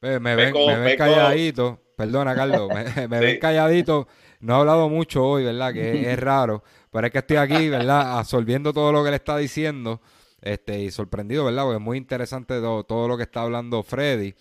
[0.01, 2.69] Me, ven, me ven calladito Perdona, Carlos,
[3.09, 4.07] me, ven calladito.
[4.39, 5.73] No he hablado mucho hoy, ¿verdad?
[5.73, 6.63] Que es, raro.
[6.91, 8.19] Pero es que estoy aquí, ¿verdad?
[8.19, 9.99] Absorbiendo todo lo que le está diciendo.
[10.39, 11.63] Este, y sorprendido, ¿verdad?
[11.63, 14.35] Porque es muy interesante todo, lo que está hablando Freddy.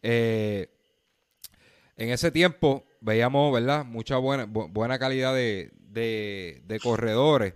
[0.00, 0.68] Eh,
[1.96, 3.84] en ese tiempo veíamos, ¿verdad?
[3.84, 7.54] Mucha buena, buena calidad de, corredores.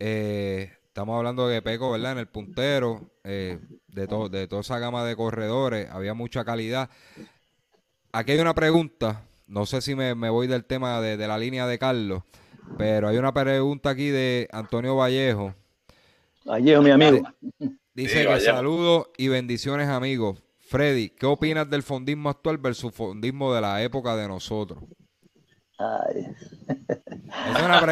[0.00, 2.12] Eh, estamos hablando de Peco, ¿verdad?
[2.12, 6.90] En el puntero, eh, de, de toda esa gama de corredores, había mucha calidad
[8.12, 9.22] aquí hay una pregunta.
[9.46, 12.22] No sé si me, voy del tema de, la línea de Carlos,
[12.76, 15.54] pero hay una pregunta aquí de Antonio Vallejo.
[16.44, 17.22] Vallejo, mi amigo.
[17.94, 20.42] Dice que saludos y bendiciones, amigos.
[20.58, 24.82] Freddy, ¿qué opinas del fondismo actual versus fondismo de la época de nosotros?
[25.78, 26.08] Esa,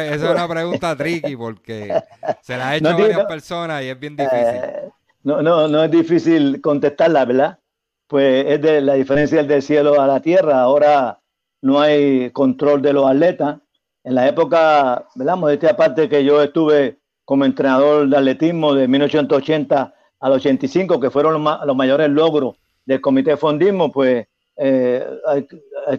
[0.05, 1.93] es una pregunta tricky porque
[2.41, 4.39] se la ha hecho a varias personas y es bien difícil.
[4.39, 4.89] Eh,
[5.23, 7.59] no, no, no es difícil contestarla, ¿verdad?
[8.07, 10.61] pues es de la diferencia del cielo a la tierra.
[10.61, 11.19] Ahora
[11.61, 13.59] no hay control de los atletas.
[14.03, 15.35] En la época, ¿verdad?
[15.35, 21.43] Modestia aparte que yo estuve como entrenador de atletismo de 1980 al 85, que fueron
[21.43, 24.25] los, mayores logros del comité de fondismo, pues
[24.57, 25.05] eh,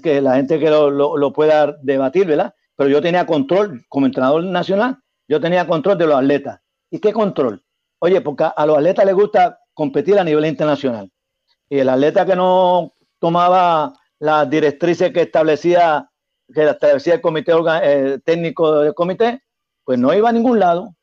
[0.03, 2.55] que la gente que lo, lo, pueda debatir, ¿verdad?
[2.77, 6.61] Pero yo tenía control, como entrenador nacional, yo tenía control de los atletas.
[6.91, 7.63] ¿Y qué control?
[8.01, 11.11] Oye, porque a los atletas les gusta competir a nivel internacional
[11.69, 16.09] y el atleta que no tomaba las directrices que establecía
[16.53, 19.43] que establecía el comité eh, técnico del comité,
[19.85, 20.95] pues no iba a ningún lado.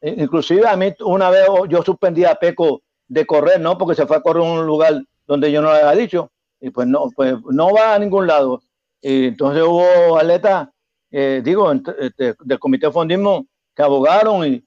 [0.00, 3.76] E, inclusive a mí una vez yo suspendí a Peco de correr, ¿no?
[3.76, 6.30] Porque se fue a correr a un lugar donde yo no le había dicho.
[6.60, 8.62] Y pues no, pues no va a ningún lado.
[9.00, 10.68] Y entonces hubo atletas,
[11.10, 14.62] eh, digo, este, del comité de fondismo que abogaron y,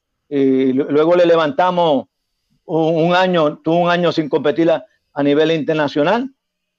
[0.73, 2.05] luego le levantamos
[2.65, 6.29] un, año, tuvo un año sin competir a nivel internacional,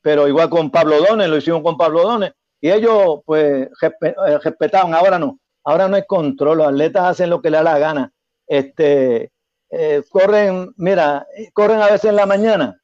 [0.00, 4.94] pero igual con Pablo Dones, lo hicimos con Pablo Dones, y ellos pues eh, respetaban,
[4.94, 8.12] ahora no, ahora no hay control, los atletas hacen lo que les da la gana,
[8.46, 9.32] este,
[9.70, 12.79] eh, corren, mira, corren a veces en la mañana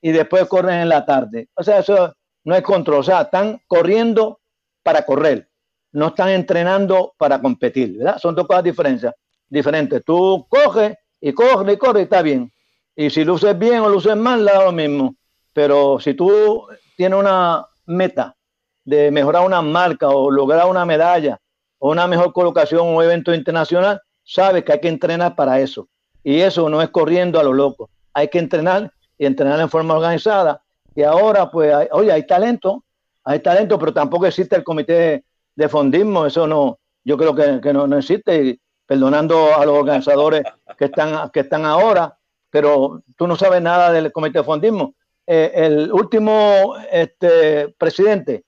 [0.00, 3.60] y después corren en la tarde, o sea, eso no es control, o sea, están
[3.66, 4.40] corriendo
[4.82, 5.48] para correr,
[5.92, 8.18] no están entrenando para competir, ¿verdad?
[8.18, 9.12] Son dos cosas diferentes.
[9.48, 10.04] diferentes.
[10.04, 12.52] Tú coges y corres y corres y está bien.
[12.96, 15.16] Y si luces bien o luces mal, da lo mismo.
[15.52, 18.36] Pero si tú tienes una meta
[18.84, 21.38] de mejorar una marca o lograr una medalla
[21.78, 25.88] o una mejor colocación un evento internacional, sabes que hay que entrenar para eso.
[26.22, 27.90] Y eso no es corriendo a lo loco.
[28.12, 30.62] Hay que entrenar y entrenar en forma organizada.
[30.94, 32.84] Y ahora, pues, oye, hay talento,
[33.22, 36.24] hay talento, pero tampoco existe el comité de fondismo.
[36.24, 38.58] Eso no, yo creo que, no, no, existe.
[38.86, 40.42] perdonando a los organizadores
[40.78, 42.16] que están, que están ahora,
[42.48, 44.94] pero tú no sabes nada del comité de fondismo.
[45.26, 48.44] Eh, el último este, presidente,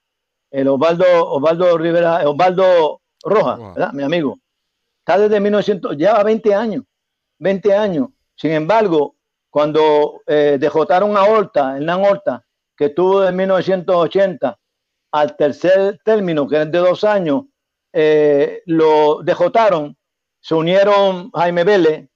[0.51, 4.39] el Osvaldo, Osvaldo Rivera, Osvaldo Rojas, mi amigo,
[5.01, 6.85] está desde 1900, lleva 20 años,
[7.41, 8.09] 20 años.
[8.35, 9.17] Sin embargo,
[9.53, 12.43] cuando eh, dejotaron a Horta, Hernán Horta,
[12.75, 14.59] que estuvo de 1980
[15.11, 17.43] al tercer término, que es de dos años,
[17.93, 19.95] eh, lo dejotaron,
[20.41, 22.09] se unieron Jaime Vélez,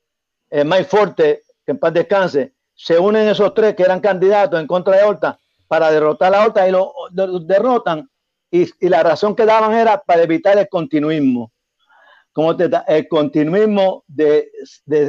[0.51, 4.97] Mike Forte que en paz descanse, se unen esos tres que eran candidatos en contra
[4.97, 8.09] de Horta para derrotar a Horta y lo, derrotan.
[8.51, 11.53] Y, la razón que daban era para evitar el continuismo.
[12.33, 14.51] Como el continuismo de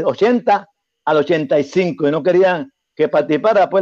[0.04, 0.68] 80
[1.08, 3.82] al 85 y no querían que participara, pues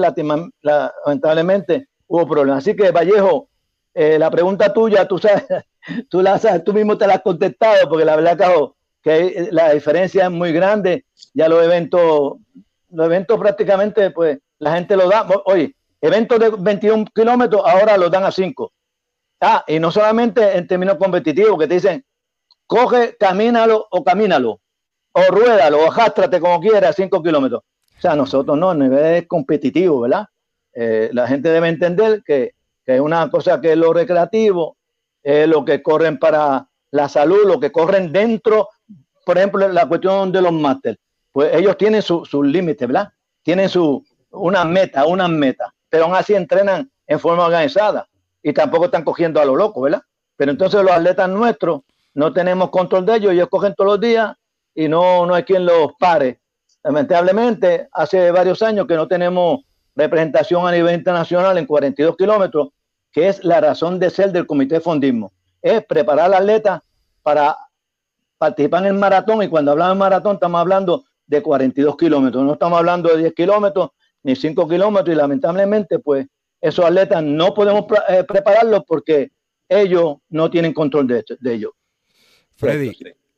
[0.61, 2.59] lamentablemente hubo problemas.
[2.59, 3.49] Así que Vallejo,
[3.95, 5.43] eh, la pregunta tuya, tú sabes,
[6.09, 8.37] tú, la tú mismo te la has contestado, porque la verdad
[9.01, 11.05] que la diferencia es muy grande.
[11.33, 12.33] Ya los eventos,
[12.91, 15.27] los eventos prácticamente, pues la gente lo da.
[15.45, 18.71] Oye, eventos de 21 kilómetros ahora los dan a 5.
[19.41, 22.05] Ah, y no solamente en términos competitivos, que te dicen,
[22.67, 24.59] coge, camínalo o camínalo,
[25.17, 27.61] o ruédalo, o jástrate como quieras, 5 kilómetros.
[27.97, 30.25] O sea, nosotros no, a nivel competitivo, ¿verdad?
[30.73, 32.51] Eh, la gente debe entender que,
[32.85, 34.75] que, es una cosa que es lo recreativo,
[35.23, 38.67] es lo que corren para la salud, lo que corren dentro,
[39.25, 40.99] por ejemplo, la cuestión de los máster,
[41.31, 43.09] pues ellos tienen sus su límites, ¿verdad?
[43.41, 48.05] Tienen su, una meta, una meta, pero aún así entrenan en forma organizada
[48.43, 50.01] y tampoco están cogiendo a lo loco, ¿verdad?
[50.35, 51.81] Pero entonces los atletas nuestros
[52.13, 54.35] no tenemos control de ellos, ellos cogen todos los días
[54.75, 56.41] y no, no hay quien los pare.
[56.83, 59.61] Lamentablemente, hace varios años que no tenemos
[59.95, 62.69] representación a nivel internacional en 42 kilómetros,
[63.11, 65.31] que es la razón de ser del Comité de Fondismo.
[65.61, 66.83] Es preparar al atleta
[67.23, 67.57] para
[68.37, 72.53] participar en el maratón y cuando hablamos de maratón estamos hablando de 42 kilómetros, no
[72.53, 73.89] estamos hablando de 10 kilómetros
[74.21, 76.27] ni 5 kilómetros y lamentablemente pues
[76.61, 79.31] esos atletas no podemos eh, prepararlos porque
[79.67, 81.71] ellos no tienen control de, de ellos.
[82.57, 82.95] Freddy,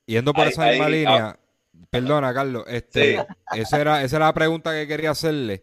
[0.08, 1.40] yendo por esa misma línea, ah.
[1.92, 5.62] perdona Carlos, este, esa, era, esa era la pregunta que quería hacerle.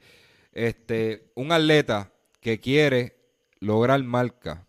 [0.53, 3.17] Este, un atleta que quiere
[3.59, 4.67] lograr marca,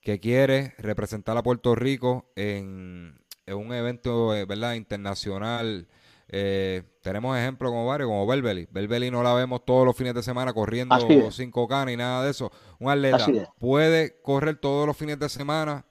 [0.00, 4.74] que quiere representar a Puerto Rico en, un evento eh, ¿verdad?
[4.74, 5.88] internacional.
[6.28, 8.68] Eh, tenemos ejemplos como varios, como Belbeli.
[8.70, 12.52] Belbeli no la vemos todos los fines de semana corriendo 5K ni nada de eso.
[12.78, 13.26] Un atleta
[13.58, 15.84] puede correr todos los fines de semana,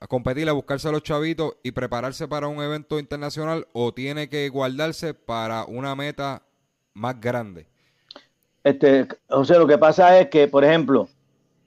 [0.00, 4.28] a competir, a buscarse a los chavitos y prepararse para un evento internacional o tiene
[4.28, 6.42] que guardarse para una meta
[6.94, 7.66] más grande.
[8.64, 9.08] Este,
[9.44, 11.08] sea, lo que pasa es que, por ejemplo,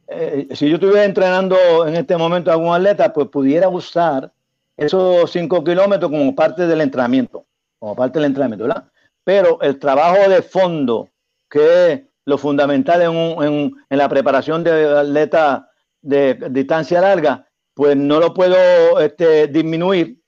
[0.07, 4.31] eh, si yo estuviera entrenando en este momento a algún atleta, pues pudiera usar
[4.77, 7.45] esos cinco kilómetros como parte del entrenamiento,
[7.79, 8.85] como parte del entrenamiento, ¿verdad?
[9.23, 11.09] Pero el trabajo de fondo,
[11.49, 15.69] que es lo fundamental en, en, en la preparación de atleta
[16.01, 20.19] de distancia larga, pues no lo puedo este, disminuir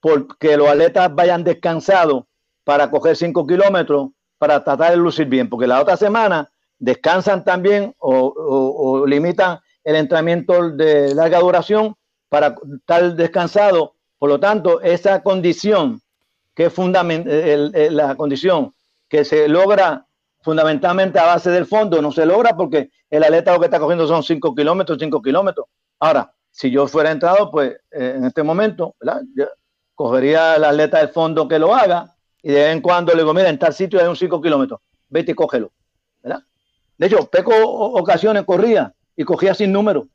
[0.00, 2.24] porque los atletas vayan descansados
[2.64, 4.08] para coger cinco kilómetros
[4.38, 10.70] para tratar de lucir bien, porque la otra semana descansan también o, limitan el entrenamiento
[10.70, 11.94] de larga duración
[12.30, 13.94] para estar descansado.
[14.18, 16.00] Por lo tanto, esa condición,
[16.54, 18.74] que es fundamental, la condición
[19.08, 20.06] que se logra
[20.40, 24.06] fundamentalmente a base del fondo, no se logra porque el atleta lo que está cogiendo
[24.06, 25.66] son 5 kilómetros, 5 kilómetros.
[25.98, 29.22] Ahora, si yo fuera entrado, pues eh, en este momento, ¿verdad?
[29.94, 33.34] cogería el atleta del fondo que lo haga y de vez en cuando le digo,
[33.34, 35.72] mira, en tal sitio hay un 5 kilómetros, vete y cógelo.
[36.22, 36.42] ¿verdad?
[36.96, 40.08] De hecho, Peco ocasiones corría y cogía sin número.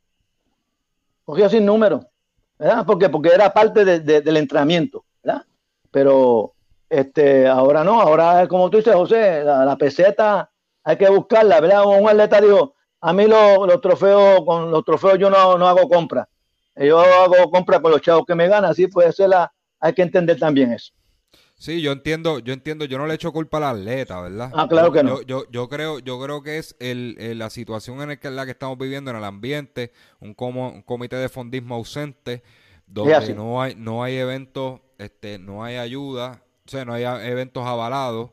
[1.23, 2.09] Cogía sin número.
[2.57, 2.86] ¿verdad?
[2.86, 5.05] ¿Por Porque era parte del entrenamiento.
[5.23, 5.43] ¿verdad?
[5.91, 6.53] Pero
[6.89, 10.49] este, ahora no, ahora como tú dices, José, la, peseta
[10.83, 11.86] hay que buscarla, ¿verdad?
[11.86, 12.74] Un atleta dijo,
[13.07, 16.27] a mí los, trofeos, con los trofeos yo no, no hago compra.
[16.75, 20.01] Yo hago compra con los chavos que me ganan, así puede ser la, hay que
[20.01, 20.91] entender también eso.
[21.55, 24.51] Sí, yo entiendo, yo entiendo, yo no le echo culpa al atleta, ¿verdad?
[24.55, 25.21] Ah, claro que no.
[25.21, 29.11] Yo, yo, creo, yo creo que es el, la situación en la que estamos viviendo
[29.11, 32.41] en el ambiente, un, como, un comité de fondismo ausente,
[32.87, 37.65] donde no hay, no hay eventos, este, no hay ayuda, o sea, no hay eventos
[37.67, 38.31] avalados,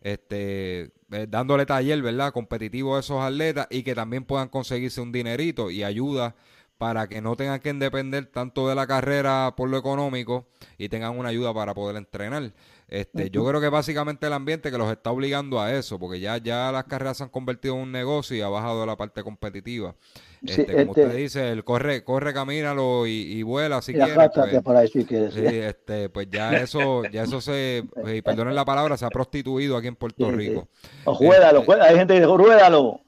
[0.00, 2.32] este, eh, dándole taller, ¿verdad?
[2.32, 6.34] Competitivo a esos atletas y que también puedan conseguirse un dinerito y ayuda
[6.78, 10.48] para que no tengan que depender tanto de la carrera por lo económico
[10.78, 12.52] y tengan una ayuda para poder entrenar.
[12.92, 16.36] Este, yo creo que básicamente el ambiente que los está obligando a eso, porque ya,
[16.36, 19.94] ya las carreras se han convertido en un negocio y ha bajado la parte competitiva.
[20.42, 24.14] Este, como usted este dice, el corre, corre, camínalo y, vuela si quieres.
[24.62, 27.82] Pues, este, pues ya eso, ya eso se,
[28.14, 30.68] y perdonen la palabra, se ha prostituido aquí en Puerto Rico.
[31.06, 33.00] O juégalo, este, hay gente que dice, ruédalo.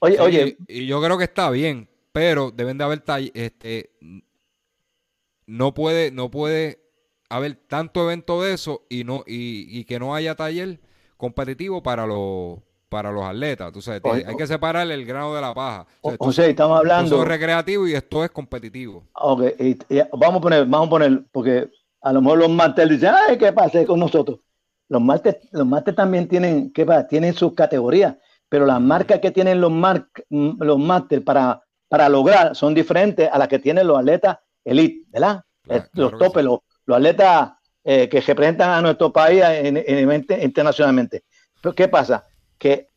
[0.00, 0.56] Oye, oye.
[0.66, 3.04] Y yo creo que está bien, pero deben de haber
[3.34, 3.92] este
[5.46, 6.81] no puede no puede
[7.32, 10.80] haber tanto evento de eso y no y, que no haya taller
[11.16, 12.58] competitivo para los
[12.88, 13.72] para los atletas.
[14.04, 15.86] hay que separar el grano de la paja.
[16.02, 17.06] O sea, estamos hablando.
[17.06, 19.04] Esto es recreativo y esto es competitivo.
[19.14, 19.44] Ok,
[20.12, 21.70] vamos a poner, vamos a poner, porque
[22.02, 24.40] a lo mejor los manteles dicen, ay, ¿qué pasa con nosotros?
[24.88, 27.06] Los martes, los martes también tienen, ¿qué va?
[27.06, 28.16] Tienen sus categorías,
[28.50, 33.38] pero las marcas que tienen los, mar, los máster para, para lograr son diferentes a
[33.38, 35.42] las que tienen los atletas elite, ¿verdad?
[35.94, 36.60] Los topes, los,
[36.94, 37.52] atletas
[37.84, 41.24] eh, que representan a nuestro país en, en, internacionalmente.
[41.60, 42.24] Pero ¿qué pasa?
[42.58, 42.88] Que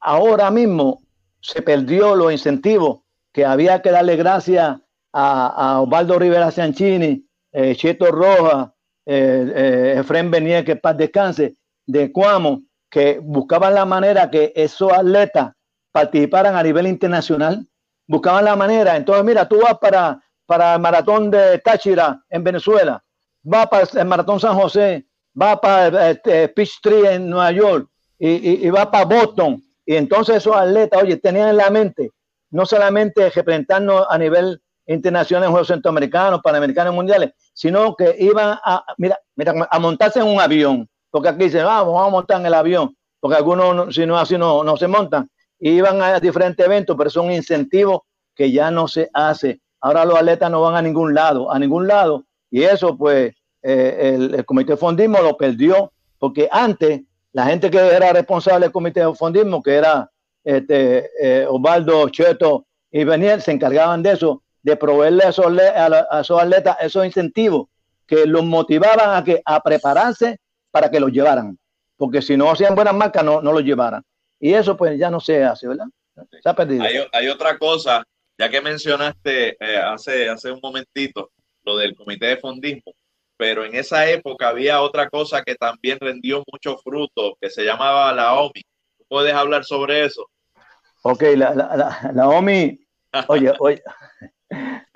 [0.00, 1.00] ahora mismo
[1.40, 3.00] se perdió los incentivos
[3.32, 4.78] que había que darle gracias
[5.12, 8.74] a, Osvaldo Rivera Cianchini, eh, Cheto Roja,
[9.06, 11.56] eh, eh, Efren Benier, que paz descanse,
[11.86, 15.52] de Cuamo, que buscaban la manera que esos atletas
[15.92, 17.66] participaran a nivel internacional,
[18.06, 18.96] buscaban la manera.
[18.96, 23.02] Entonces, mira, tú vas para, para el maratón de Táchira en Venezuela,
[23.42, 27.88] vas para el maratón San José, vas para este, Peachtree en Nueva York
[28.18, 29.62] y, vas para Boston.
[29.86, 32.10] Y entonces esos atletas, oye, tenían en la mente
[32.50, 38.84] no solamente representarnos a nivel internacional en Juegos Centroamericanos, Panamericanos Mundiales, sino que iban a,
[38.98, 42.46] mira, mira, a montarse en un avión, porque aquí dicen, vamos, vamos a montar en
[42.46, 45.30] el avión, porque algunos, si no así, no, no se montan,
[45.60, 48.00] iban a diferentes eventos, pero son incentivos
[48.34, 49.60] que ya no se hace.
[49.80, 54.16] Ahora los atletas no van a ningún lado, a ningún lado, y eso pues eh,
[54.32, 59.00] el, comité de fondismo lo perdió, porque antes la gente que era responsable del comité
[59.00, 60.10] de fondismo, que era
[60.42, 66.20] este, eh, Osvaldo, Cheto y Beniel, se encargaban de eso, de proveerle a esos, a,
[66.20, 67.68] esos atletas esos incentivos
[68.06, 70.38] que los motivaban a, que, a prepararse
[70.70, 71.56] para que los llevaran.
[71.96, 74.02] Porque si no hacían buenas marcas, no, no los llevaran.
[74.40, 75.86] Y eso pues ya no se hace, ¿verdad?
[76.42, 76.84] Se ha perdido.
[77.12, 78.02] Hay, otra cosa,
[78.38, 81.30] ya que mencionaste eh, hace, hace un momentito
[81.64, 82.94] lo del comité de fondismo,
[83.36, 88.12] pero en esa época había otra cosa que también rendió mucho fruto, que se llamaba
[88.12, 88.62] la OMI.
[89.08, 90.28] ¿Puedes hablar sobre eso?
[91.02, 92.78] Ok, la, la, la OMI,
[93.28, 93.82] oye, oye,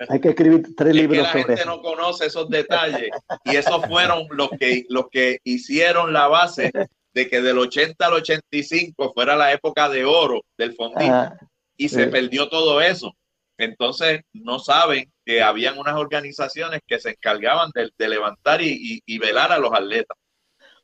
[0.09, 3.09] hay que escribir tres libros la gente no conoce esos detalles
[3.45, 6.71] y esos fueron los que, los que hicieron la base
[7.13, 11.31] de que del 80 al 85 fuera la época de oro del fondismo
[11.77, 13.13] y se perdió todo eso.
[13.57, 19.57] Entonces no saben que habían unas organizaciones que se encargaban de, levantar y, velar a
[19.57, 20.17] los atletas.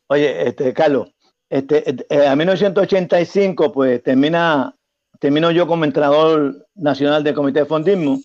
[0.08, 1.14] Oye, este, Carlos,
[1.50, 4.76] este, eh, a 1985 pues termina,
[5.20, 8.20] termino yo como entrenador nacional del Comité de Fondismo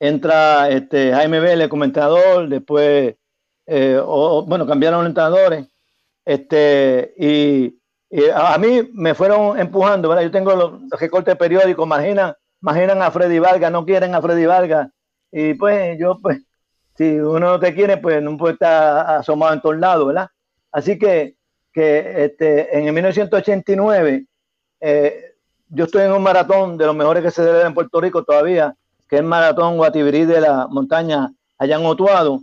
[0.00, 3.14] entra este, Jaime Vélez como entrenador, después,
[3.66, 4.00] eh,
[4.46, 5.68] bueno, cambiaron los entrenadores,
[6.24, 7.76] este, y,
[8.34, 10.24] a, mí me fueron empujando, ¿verdad?
[10.24, 14.88] Yo tengo los, recortes periódicos, imaginan, imaginan a Freddy Vargas, no quieren a Freddy Vargas,
[15.32, 16.40] y pues yo, pues,
[16.96, 20.28] si uno no te quiere, pues no puede estar asomado en todos lados, ¿verdad?
[20.72, 21.36] Así que,
[21.72, 24.26] que este, en 1989,
[24.80, 25.34] eh,
[25.68, 28.74] yo estoy en un maratón de los mejores que se debe en Puerto Rico todavía,
[29.08, 32.40] que es el maratón Guatibirí de la montaña allá en Otuado,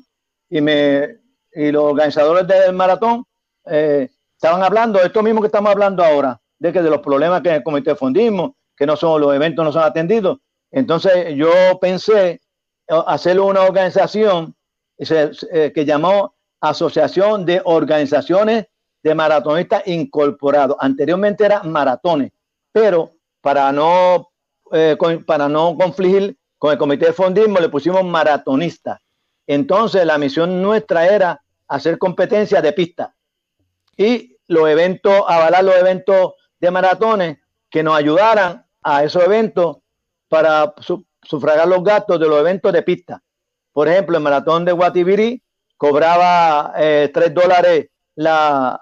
[0.50, 1.18] y, me,
[1.54, 3.26] y los organizadores del maratón
[3.66, 7.50] eh, estaban hablando esto mismo que estamos hablando ahora, de que de los problemas que
[7.50, 10.40] en el comité de fondismo, que no son, los eventos no son atendidos.
[10.72, 12.42] Entonces yo pensé
[12.88, 14.56] hacer una organización
[14.98, 18.66] eh, que llamó Asociación de Organizaciones
[19.04, 20.78] de Maratonistas Incorporados.
[20.80, 22.32] Anteriormente era maratones,
[22.72, 23.12] pero
[23.42, 24.30] para no,
[24.72, 29.00] eh, para no confligir con el comité de fondismo le pusimos maratonista.
[29.46, 33.14] Entonces la misión nuestra era hacer competencia de pista
[33.96, 37.38] y los eventos, avalar los eventos de maratones
[37.70, 39.78] que nos ayudaran a esos eventos
[40.28, 40.74] para
[41.28, 43.22] sufragar los gastos de los eventos de pista.
[43.74, 45.42] Por ejemplo, el maratón de Guatibiri
[45.78, 48.80] cobraba eh, 3 dólares la,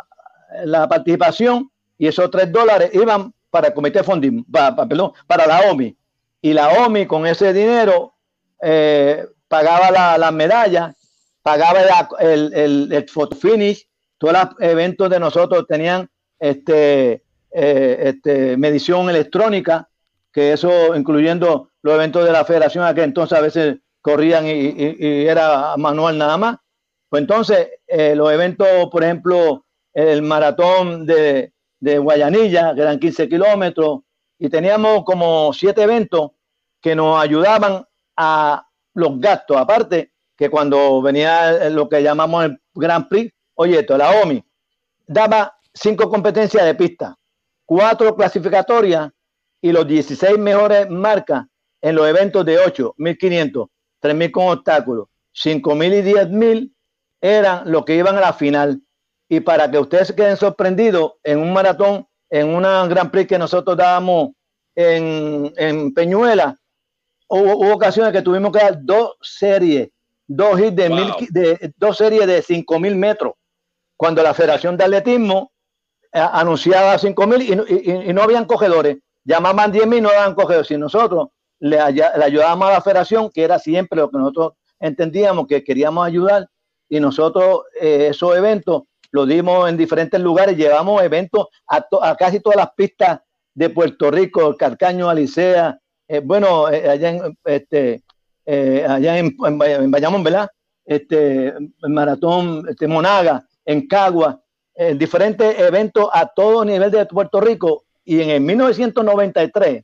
[0.64, 5.72] la, participación y esos 3 dólares iban para el comité de fondismo, perdón, para la
[5.72, 5.96] OMI
[6.42, 8.14] y la OMI con ese dinero
[8.62, 10.96] eh, pagaba las la medallas,
[11.42, 11.80] pagaba
[12.20, 13.88] el, el, el, photo finish,
[14.18, 19.90] todos los eventos de nosotros tenían este, eh, este, medición electrónica,
[20.36, 24.76] que eso incluyendo los eventos de la federación, que entonces a veces corrían y,
[25.26, 26.58] era manual nada más.
[27.08, 33.30] Pues entonces eh, los eventos, por ejemplo, el maratón de, de Guayanilla, que eran 15
[33.30, 34.02] kilómetros,
[34.38, 36.32] y teníamos como siete eventos
[36.82, 37.86] que nos ayudaban
[38.18, 39.56] a los gastos.
[39.56, 44.44] Aparte que cuando venía lo que llamamos el Grand Prix, oye, esto, la OMI
[45.08, 47.18] daba cinco competencias de pista,
[47.66, 49.10] cuatro clasificatorias
[49.66, 51.48] y los 16 mejores marcas
[51.82, 53.68] en los eventos de 8, 1500,
[54.00, 56.72] 3000 con obstáculos, 5000 y 10000
[57.20, 58.80] eran los que iban a la final.
[59.28, 63.40] Y para que ustedes se queden sorprendidos, en un maratón en una Grand Prix que
[63.40, 64.34] nosotros dábamos
[64.76, 66.56] en, en Peñuela,
[67.28, 69.90] hubo, ocasiones que tuvimos que dar dos series,
[70.28, 73.34] dos hits de, mil, de dos series de cinco mil metros.
[73.98, 75.54] cuando la Federación de Atletismo
[76.14, 79.00] eh, anunciaba 5 mil y, no habían cogedores.
[79.26, 80.68] Llamaban 10 mil no daban cogedores.
[80.68, 85.64] Si nosotros le, ayudábamos a la federación, que era siempre lo que nosotros entendíamos que
[85.64, 86.48] queríamos ayudar,
[86.88, 91.84] y nosotros eh, esos eventos los dimos en diferentes lugares, llevamos eventos a,
[92.16, 93.22] casi todas las pistas
[93.54, 98.04] de Puerto Rico, Carcaño, Alicea, eh, bueno, allá en este
[98.48, 100.48] allá en, en, Bayamón, ¿verdad?
[100.86, 104.40] Este, en Maratón, este, Monaga, en Cagua,
[104.76, 107.85] en diferentes eventos a todo nivel de Puerto Rico.
[108.06, 109.84] Y en el 1993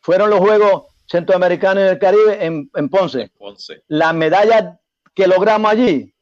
[0.00, 3.30] fueron los Juegos Centroamericanos y del Caribe en, Ponce.
[3.36, 3.82] Ponce.
[3.88, 4.78] Las medallas
[5.14, 6.14] que logramos allí,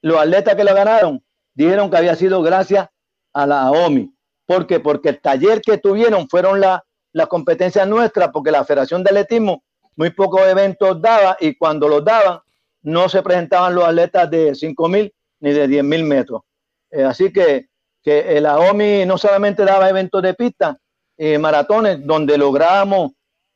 [0.00, 1.24] los atletas que lo ganaron,
[1.54, 2.88] dijeron que había sido gracias
[3.32, 4.14] a la OMI.
[4.46, 4.78] ¿Por qué?
[4.78, 9.64] Porque el taller que tuvieron fueron las competencias nuestras, porque la Federación de Atletismo
[9.96, 12.40] muy pocos eventos daba y cuando los daban
[12.82, 16.42] no se presentaban los atletas de 5.000 ni de 10.000 metros.
[16.90, 17.68] Eh, así que,
[18.06, 20.78] que la OMI no solamente daba eventos de pista,
[21.18, 23.10] eh, maratones, donde lográbamos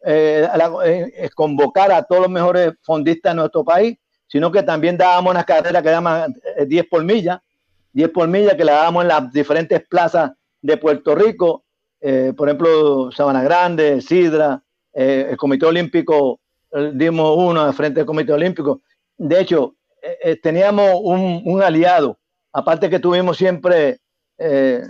[0.05, 0.49] eh,
[1.37, 3.97] convocar a todos los mejores fondistas de nuestro país,
[4.27, 6.35] sino que también dábamos una carrera que llaman
[6.67, 7.41] 10 por milla,
[7.93, 11.63] 10 por milla que la dábamos en las diferentes plazas de Puerto Rico,
[12.37, 14.61] por ejemplo, Sabana Grande, Sidra,
[14.93, 16.41] el Comité Olímpico,
[16.95, 18.81] dimos uno al frente del Comité Olímpico.
[19.17, 19.77] De hecho,
[20.43, 22.19] teníamos un, un aliado
[22.53, 24.01] aparte que tuvimos siempre
[24.41, 24.83] eh,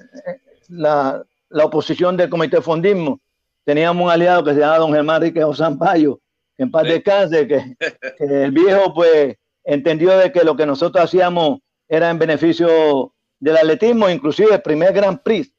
[0.69, 1.25] la,
[1.65, 3.21] oposición del Comité de Fondismo,
[3.65, 6.21] teníamos un aliado que se llama don Germán Rique Osampayo,
[6.57, 7.77] que en paz descanse, que,
[8.21, 14.09] el viejo pues entendió de que lo que nosotros hacíamos era en beneficio del atletismo,
[14.09, 15.53] inclusive el primer Grand Prix,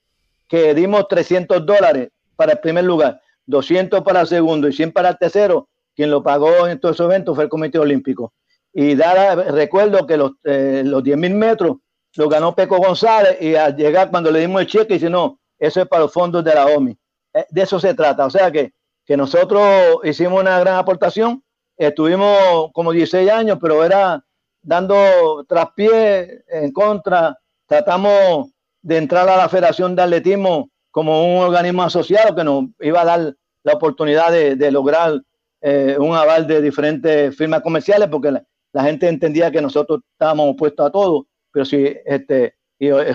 [0.47, 5.09] que dimos 300 dólares para el primer lugar, 200 para el segundo y 100 para
[5.09, 8.33] el tercero, quien lo pagó en todos esos eventos fue el Comité Olímpico.
[8.73, 11.77] Y dar, recuerdo que los, eh, los 10.000 metros
[12.15, 15.81] lo ganó Peco González y al llegar cuando le dimos el cheque dice, no, eso
[15.81, 16.97] es para los fondos de la OMI.
[17.33, 18.25] Eh, de eso se trata.
[18.25, 18.73] O sea que,
[19.05, 21.43] que nosotros hicimos una gran aportación,
[21.77, 24.23] estuvimos como 16 años, pero era
[24.61, 28.51] dando traspié en contra, tratamos
[28.81, 33.05] de entrar a la Federación de Atletismo como un organismo asociado que nos iba a
[33.05, 35.21] dar la oportunidad de, lograr
[35.61, 38.43] eh, un aval de diferentes firmas comerciales, porque la,
[38.73, 43.13] la, gente entendía que nosotros estábamos opuestos a todo pero si este, y eh,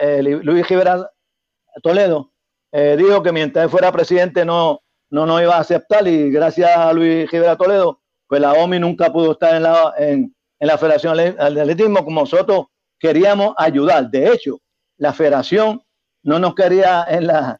[0.00, 1.10] eh, Luis Rivera
[1.82, 2.30] Toledo
[2.70, 6.92] eh, dijo que mientras fuera presidente no, no nos iba a aceptar y gracias a
[6.92, 11.16] Luis Rivera Toledo, pues la OMI nunca pudo estar en la, en, en la Federación
[11.16, 12.66] de Atletismo como nosotros
[12.98, 14.10] queríamos ayudar.
[14.10, 14.60] De hecho,
[14.98, 15.82] la federación
[16.22, 17.58] no nos quería en, la,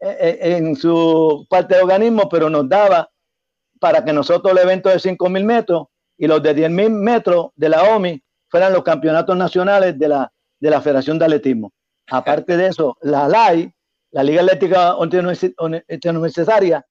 [0.00, 3.10] en su parte de organismo, pero nos daba
[3.78, 5.86] para que nosotros el evento de 5.000 metros
[6.16, 8.22] y los de 10.000 metros de la OMI
[8.52, 10.30] fueran los campeonatos nacionales de la,
[10.60, 11.72] de la Federación de Atletismo.
[12.10, 13.74] Aparte de eso, la LAI,
[14.10, 14.94] la Liga Atlética
[16.12, 16.84] Necesaria,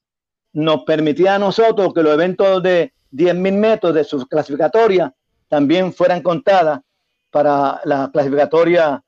[0.54, 5.12] nos permitía a nosotros que los eventos de 10.000 metros de sus clasificatorias
[5.48, 6.80] también fueran contadas
[7.30, 9.04] para la clasificatoria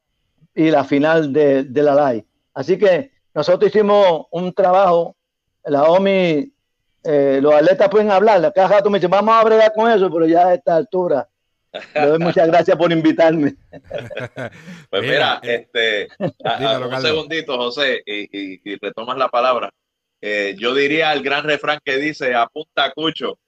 [0.53, 2.23] y la final de, la LAI.
[2.53, 5.15] Así que nosotros hicimos un trabajo,
[5.65, 6.53] la OMI,
[7.03, 10.07] eh, los atletas pueden hablar, la caja tú me dices, vamos a bregar con eso,
[10.11, 11.27] pero ya a esta altura
[12.19, 13.55] muchas gracias por invitarme.
[14.89, 19.71] Pues mira, eh, este, un segundito, José, y, retomas la palabra.
[20.21, 23.39] Eh, yo diría el gran refrán que dice, apunta Cucho,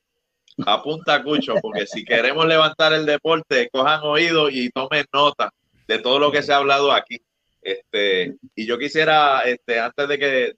[0.65, 5.51] apunta Cucho, porque si queremos levantar el deporte, cojan oído y tomen nota
[5.87, 7.21] de todo lo que se ha hablado aquí.
[7.61, 10.53] Este, y yo quisiera, este, antes de que,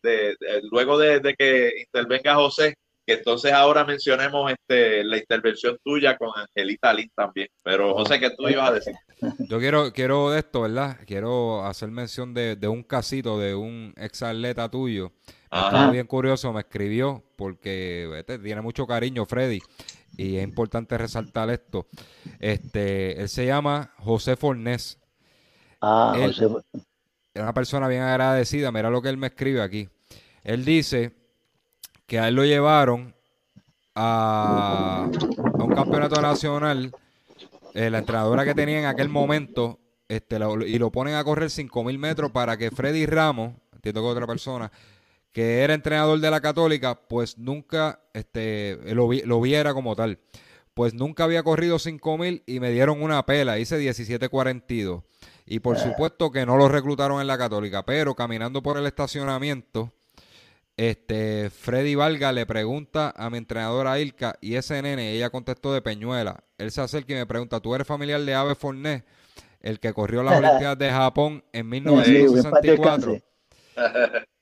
[0.72, 2.76] luego de que intervenga José,
[3.08, 7.48] que entonces ahora mencionemos este, la intervención tuya con Angelita Lin también.
[7.64, 8.96] Pero José, ¿qué tú ibas a decir?
[9.48, 10.98] Yo quiero, quiero de esto, ¿verdad?
[11.08, 15.14] Quiero hacer mención de, un casito de un ex atleta tuyo.
[15.50, 19.62] Está bien curioso, me escribió porque tiene mucho cariño Freddy
[20.18, 21.88] y es importante resaltar esto.
[22.40, 25.00] Este, él se llama José Fornés.
[25.80, 26.48] Ah, José.
[27.34, 28.70] Es una persona bien agradecida.
[28.74, 29.88] Mira lo que él me escribe aquí.
[30.44, 31.14] Él dice
[32.08, 33.14] que a él lo llevaron
[33.94, 36.92] a, un campeonato nacional,
[37.74, 41.98] eh, la entrenadora que tenía en aquel momento, este, y lo ponen a correr 5.000
[41.98, 44.72] metros para que Freddy Ramos, entiendo que otra persona,
[45.34, 50.20] que era entrenador de la Católica, pues nunca este, lo, lo viera como tal.
[50.74, 55.04] Pues nunca había corrido 5.000 y me dieron una pela, hice 17.42.
[55.46, 59.92] Y por supuesto que no lo reclutaron en la Católica, pero caminando por el estacionamiento,
[60.78, 65.82] este, Freddy Valga le pregunta a mi entrenadora Ilka y ese nene, ella contestó de
[65.82, 66.44] Peñuela.
[66.58, 69.04] Él se acerca y me pregunta, ¿tú eres familiar de Ave Fornés?
[69.62, 73.20] el que corrió las Olimpiadas de Japón en 1964.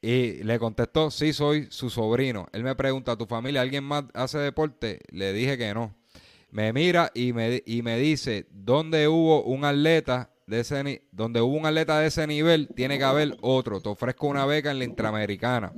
[0.02, 2.48] Y le contestó, sí, soy su sobrino.
[2.54, 5.00] Él me pregunta, ¿tu familia alguien más hace deporte?
[5.10, 5.96] Le dije que no.
[6.52, 11.58] Me mira y me, y me dice, ¿dónde hubo un atleta de ese donde hubo
[11.58, 13.82] un atleta de ese nivel, tiene que haber otro.
[13.82, 15.74] Te ofrezco una beca en la Interamericana.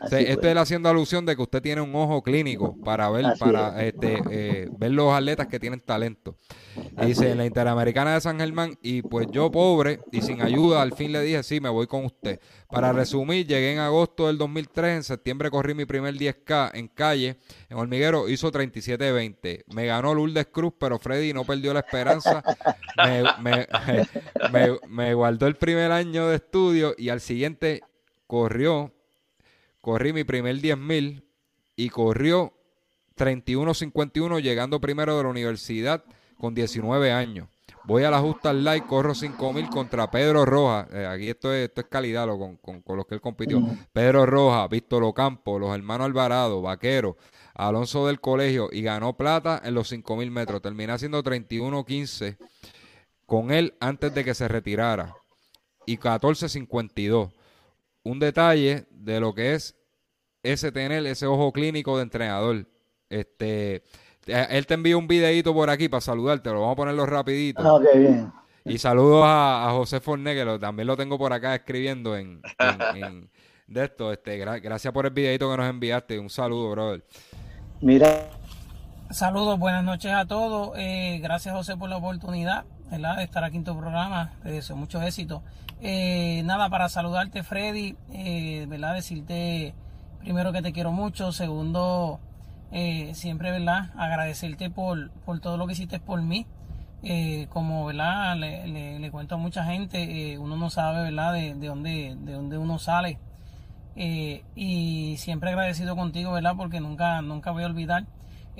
[0.00, 4.22] Esto es haciendo alusión de que usted tiene un ojo clínico para ver, para este,
[4.30, 6.36] eh, ver los atletas que tienen talento.
[7.04, 10.92] dice, en la Interamericana de San Germán, y pues yo pobre y sin ayuda, al
[10.92, 12.40] fin le dije, sí, me voy con usted.
[12.70, 17.36] Para resumir, llegué en agosto del 2003, en septiembre corrí mi primer 10K en calle,
[17.68, 19.64] en Hormiguero, hizo 37-20.
[19.74, 22.42] Me ganó Lourdes Cruz, pero Freddy no perdió la esperanza.
[23.42, 23.66] me,
[24.88, 27.82] me guardó el primer año de estudio y al siguiente
[28.26, 28.92] corrió
[29.80, 31.24] corrí mi primer 10.000
[31.76, 32.52] y corrió
[33.16, 36.04] 31.51 llegando primero de la universidad
[36.38, 37.48] con 19 años.
[37.84, 40.86] Voy a la justa light, corro 5.000 contra Pedro Roja.
[40.92, 43.62] Eh, aquí esto es, esto es calidad lo, con, con, los que él compitió.
[43.92, 47.16] Pedro Roja, Víctor Ocampo, los hermanos Alvarado, Vaquero,
[47.54, 50.62] Alonso del Colegio y ganó plata en los 5.000 metros.
[50.62, 52.36] Terminé haciendo 31.15
[53.26, 55.14] con él antes de que se retirara
[55.86, 57.32] y 14.52
[58.02, 59.76] un detalle de lo que es
[60.42, 62.66] ese tener ese ojo clínico de entrenador.
[63.08, 63.82] Este,
[64.26, 67.62] él te envió un videito por aquí para saludarte, lo vamos a ponerlo rapidito.
[67.62, 68.32] Ah, bien.
[68.64, 72.42] Y saludos a, José Forné, que también lo tengo por acá escribiendo en,
[73.66, 74.12] de esto.
[74.12, 76.18] Este, gracias por el videito que nos enviaste.
[76.18, 77.04] Un saludo, brother.
[77.80, 78.28] Mira.
[79.10, 80.72] Saludos, buenas noches a todos.
[80.76, 84.32] Eh, gracias, José, por la oportunidad de estar aquí en tu programa.
[84.42, 85.42] Te deseo mucho éxito.
[85.80, 88.94] Eh, nada, para saludarte, Freddy, eh, ¿verdad?
[88.94, 89.74] Decirte
[90.18, 91.30] primero que te quiero mucho.
[91.30, 92.18] Segundo,
[92.72, 93.90] eh, siempre, ¿verdad?
[93.96, 96.46] Agradecerte por, por todo lo que hiciste por mí.
[97.50, 98.36] como, ¿verdad?
[98.36, 101.32] Le, le, cuento a mucha gente, uno no sabe, ¿verdad?
[101.32, 103.18] De, de, dónde, de dónde uno sale.
[103.96, 106.54] y siempre agradecido contigo, ¿verdad?
[106.56, 108.04] Porque nunca, nunca voy a olvidar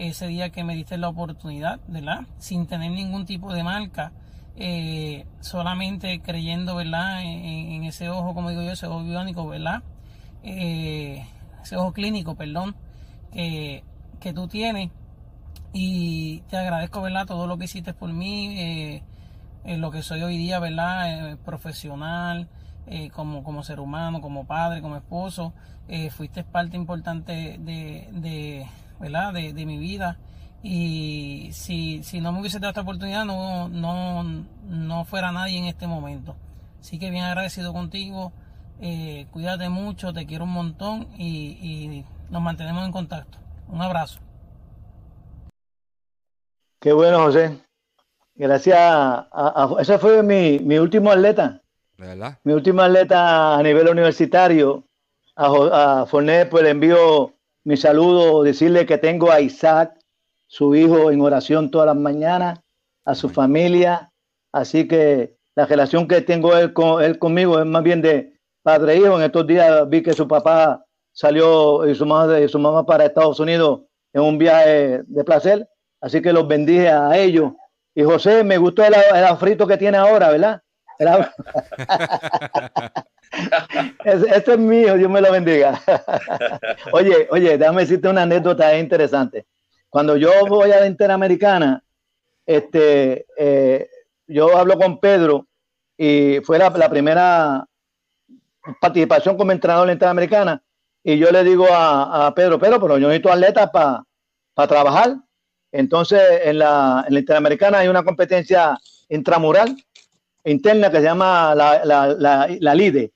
[0.08, 2.20] ese día que me diste la oportunidad, ¿verdad?
[2.38, 4.12] Sin tener ningún tipo de marca
[4.56, 7.22] eh, solamente creyendo, ¿verdad?
[7.22, 9.82] En, ese ojo, como digo yo, ese ojo biónico, ¿verdad?
[10.42, 11.26] Eh,
[11.62, 12.74] ese ojo clínico, perdón,
[13.32, 13.84] que,
[14.20, 14.90] que tú tienes.
[15.72, 17.26] Y te agradezco, ¿verdad?
[17.26, 19.02] Todo lo que hiciste por mí, eh,
[19.76, 21.36] lo que soy hoy día, ¿verdad?
[21.44, 22.48] profesional,
[23.12, 25.52] como, como ser humano, como padre, como esposo.
[26.10, 28.66] fuiste parte importante de, de
[29.00, 29.32] ¿verdad?
[29.32, 30.18] De, de mi vida
[30.62, 34.22] y si, si no me hubiese dado esta oportunidad no, no,
[34.68, 36.36] no fuera nadie en este momento.
[36.80, 38.32] Así que bien agradecido contigo,
[38.80, 43.38] eh, cuídate mucho, te quiero un montón y, nos mantenemos en contacto.
[43.66, 44.20] Un abrazo.
[46.78, 47.58] Qué bueno, José.
[48.36, 48.78] Gracias.
[48.78, 51.60] A, ese fue mi, mi último atleta.
[51.98, 52.38] ¿verdad?
[52.44, 54.84] Mi último atleta a nivel universitario.
[55.34, 57.34] A, a Fornet, pues le envío
[57.70, 59.96] mi saludo, decirle que tengo a Isaac
[60.48, 62.58] su hijo en oración todas las mañanas,
[63.04, 64.10] a su familia.
[64.50, 68.32] Así que la relación que tengo él, con, él conmigo es más bien de
[68.64, 69.16] padre e hijo.
[69.16, 73.04] En estos días vi que su papá salió y su mamá, y su mamá para
[73.04, 75.68] Estados Unidos en un viaje de placer.
[76.00, 77.52] Así que los bendije a ellos.
[77.94, 80.60] Y José, me gustó el, el afrito que tiene ahora, ¿verdad?
[84.04, 85.80] Este es mío, Dios me lo bendiga.
[86.92, 89.46] oye, oye, déjame decirte una anécdota interesante.
[89.88, 91.82] Cuando yo voy a la Interamericana,
[92.44, 93.88] este, eh,
[94.26, 95.46] yo hablo con Pedro
[95.96, 97.64] y fue la, primera
[98.80, 100.62] participación como entrenador en la Interamericana
[101.02, 105.16] y yo le digo a, Pedro, Pedro, pero yo necesito atletas para trabajar.
[105.72, 108.78] Entonces, en la, en la, Interamericana hay una competencia
[109.08, 109.76] intramural
[110.44, 113.12] interna que se llama la, la, la, LIDE.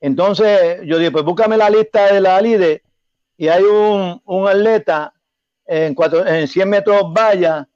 [0.00, 2.82] Entonces, yo dije, pues búscame la lista de la LIDE
[3.36, 5.12] y hay un, un atleta
[5.64, 7.68] en, cuatro, en 100 metros valla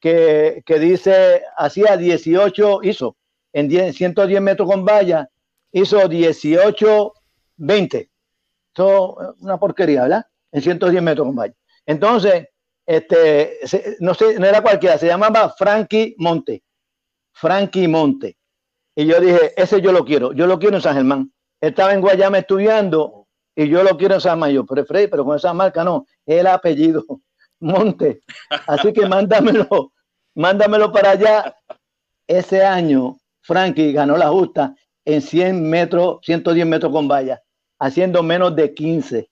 [0.00, 3.16] que, que dice, hacía 18, hizo,
[3.52, 5.28] en 10, 110 metros con valla,
[5.70, 7.12] hizo 18,
[7.56, 8.10] 20.
[8.74, 10.26] Eso una porquería, ¿verdad?
[10.50, 11.54] En 110 metros con valla.
[11.86, 12.48] Entonces,
[12.86, 13.58] este,
[14.00, 16.62] no sé, no era cualquiera, se llamaba Frankie Monte.
[17.32, 18.36] Frankie Monte.
[18.94, 21.32] Y yo dije, ese yo lo quiero, yo lo quiero en San Germán.
[21.60, 25.36] Estaba en Guayama estudiando y yo lo quiero en San Mayo, pero Freddy, pero con
[25.36, 27.04] esa marca no, el apellido.
[27.60, 28.20] Monte.
[28.66, 29.92] Así que mándamelo,
[30.34, 31.56] mándamelo para allá.
[32.26, 34.74] Ese año, Frankie ganó la justa
[35.04, 37.42] en 100 metros, 110 metros con valla,
[37.78, 39.30] haciendo menos de 15.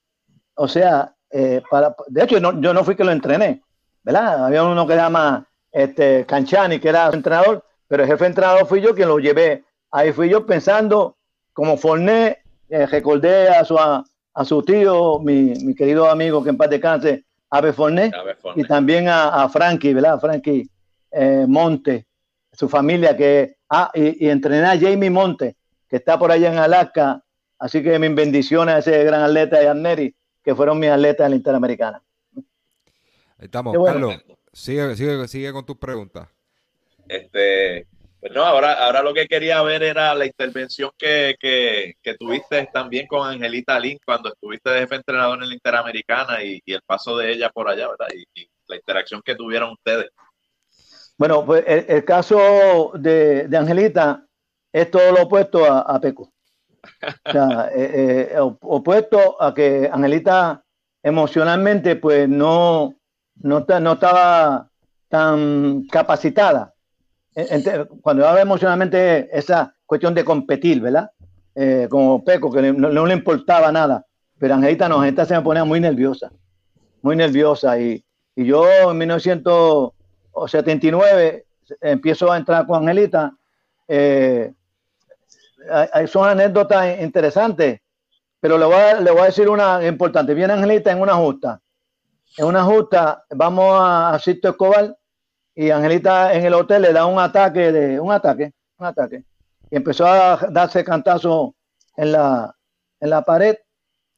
[0.55, 3.63] O sea, eh, para, de hecho, no, yo no fui que lo entrené,
[4.03, 4.47] ¿verdad?
[4.47, 8.81] Había uno que se llama este, Canchani, que era entrenador, pero el jefe entrenador fui
[8.81, 9.65] yo quien lo llevé.
[9.91, 11.17] Ahí fui yo pensando,
[11.53, 12.39] como Forné,
[12.69, 14.05] eh, recordé a su, a,
[14.45, 18.13] su tío, mi, mi, querido amigo que en paz descanse, Ave Forné,
[18.55, 20.21] y también a, a, Frankie, ¿verdad?
[20.21, 20.71] Frankie
[21.11, 22.07] eh, Monte,
[22.53, 25.57] su familia, que, ah, y, y entrené a Jamie Monte,
[25.89, 27.21] que está por allá en Alaska,
[27.59, 30.15] así que mis bendiciones a ese gran atleta de Anneri,
[30.45, 32.01] que fueron mis atletas en la Interamericana.
[32.37, 34.15] Ahí estamos, Carlos,
[34.53, 36.29] sigue, sigue, sigue con tus preguntas.
[37.11, 37.89] Este,
[38.21, 41.35] pues no, ahora, ahora lo que quería ver era la intervención que,
[42.19, 46.83] tuviste también con Angelita Lin cuando estuviste de jefe entrenador en la Interamericana y, el
[46.83, 48.07] paso de ella por allá, ¿verdad?
[48.15, 50.11] Y, la interacción que tuvieron ustedes.
[51.19, 54.25] Bueno, pues el, caso de, Angelita
[54.73, 56.31] es todo lo opuesto a, Peco.
[57.27, 60.63] O sea, eh, eh, opuesto a que Angelita
[61.03, 62.95] emocionalmente pues no,
[63.43, 64.71] no, no estaba
[65.09, 66.70] tan capacitada
[68.03, 71.11] cuando habla emocionalmente, esa cuestión de competir, ¿verdad?
[71.55, 74.05] Eh, como Peco, que no, le importaba nada.
[74.39, 76.33] Pero Angelita no, Angelita se me ponía muy nerviosa,
[77.03, 77.79] muy nerviosa.
[77.79, 78.05] Y,
[78.35, 81.47] y yo en 1979
[81.81, 83.33] empiezo a entrar con Angelita.
[83.87, 84.53] Eh,
[86.07, 87.81] son anécdotas interesantes,
[88.41, 90.35] pero le voy, a, le decir una importante.
[90.35, 91.61] Viene Angelita en una justa.
[92.39, 94.97] En una justa vamos a, a Sisto Escobar
[95.61, 99.25] y Angelita en el hotel le da un ataque de un ataque, un ataque.
[99.71, 101.55] Y empezó a darse cantazo
[101.99, 102.57] en la,
[102.99, 103.59] en la pared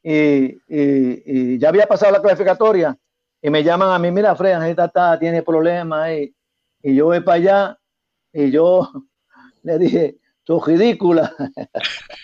[0.04, 2.96] y, ya había pasado la clasificatoria
[3.40, 6.32] y me llaman a mí, mira, Fred, Angelita está, tiene problemas y,
[6.80, 7.76] y yo voy para allá
[8.32, 8.88] y yo
[9.64, 11.34] le dije, sos ridícula.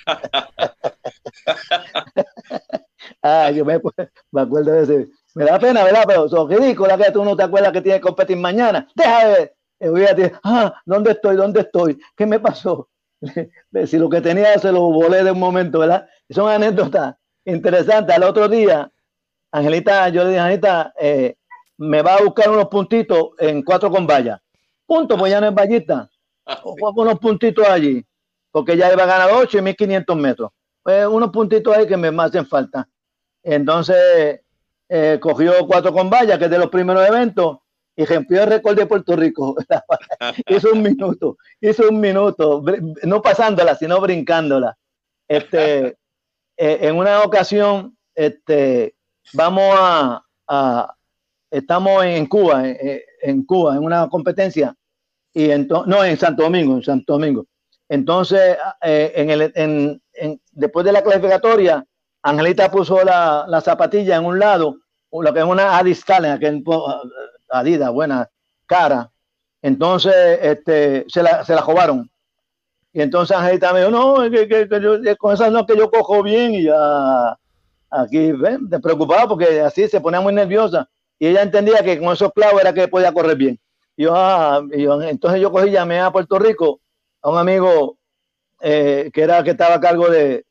[3.22, 5.08] ah, yo me acuerdo de ese,
[5.38, 6.02] me da pena, ¿verdad?
[6.04, 8.88] Pero son ridículas que tú no te acuerdas que tienes que competir mañana.
[8.92, 9.56] Deja de ver.
[9.78, 11.36] Y voy a decir, ah, ¿dónde estoy?
[11.36, 11.96] ¿Dónde estoy?
[12.16, 12.88] ¿Qué me pasó?
[13.86, 16.08] si lo que tenía se lo volé de un momento, ¿verdad?
[16.28, 17.14] son anécdotas
[17.44, 18.16] interesantes.
[18.16, 18.90] Al otro día,
[19.52, 21.36] Angelita, yo le dije, Angelita, eh,
[21.76, 24.40] me va a buscar unos puntitos en cuatro con vallas.
[24.86, 26.10] Punto, pues ya no es vallita.
[26.64, 28.04] Unos puntitos allí,
[28.50, 30.50] porque ya iba a ganar 8 y 1500 metros.
[30.82, 32.88] Pues unos puntitos ahí que me hacen falta.
[33.44, 34.40] Entonces,
[34.88, 37.58] eh, cogió cuatro con vallas, que es de los primeros eventos,
[37.94, 39.56] y rompió el récord de Puerto Rico.
[40.48, 42.62] hizo un minuto, hizo un minuto,
[43.02, 44.76] no pasándola, sino brincándola.
[45.28, 45.88] Este,
[46.56, 48.94] eh, en una ocasión, este,
[49.34, 50.94] vamos a,
[51.50, 54.74] estamos en Cuba, eh, en, Cuba, en una competencia,
[55.34, 57.46] y no, en Santo Domingo, en Santo Domingo.
[57.90, 60.00] Entonces, en el,
[60.52, 61.84] después de la clasificatoria,
[62.28, 64.76] Angelita puso la, la, zapatilla en un lado,
[65.10, 66.62] lo que es una Adistal, en aquel
[67.50, 68.28] Adidas, buena
[68.66, 69.10] cara.
[69.62, 71.64] Entonces, este, se la, se la.
[72.92, 76.22] Y entonces Angelita me dijo, no, que, que, yo, con esas no que yo cojo
[76.22, 77.38] bien y ya
[77.90, 80.88] aquí, ven, te preocupaba porque así se ponía muy nerviosa.
[81.18, 83.58] Y ella entendía que con esos clavos era que podía correr bien.
[83.96, 86.80] Y yo, ah, y yo, entonces yo cogí, llamé a Puerto Rico
[87.22, 87.96] a un amigo
[88.60, 90.44] eh, que era que estaba a cargo de,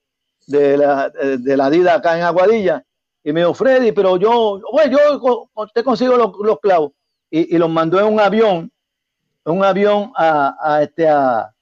[0.47, 2.83] de la, de la Dida acá en Aguadilla.
[3.23, 6.93] Y me dijo, Freddy, pero yo, bueno, yo te consigo los, los clavos.
[7.29, 8.71] Y, y, los mandó en un avión,
[9.43, 11.53] un avión a, a, este, a,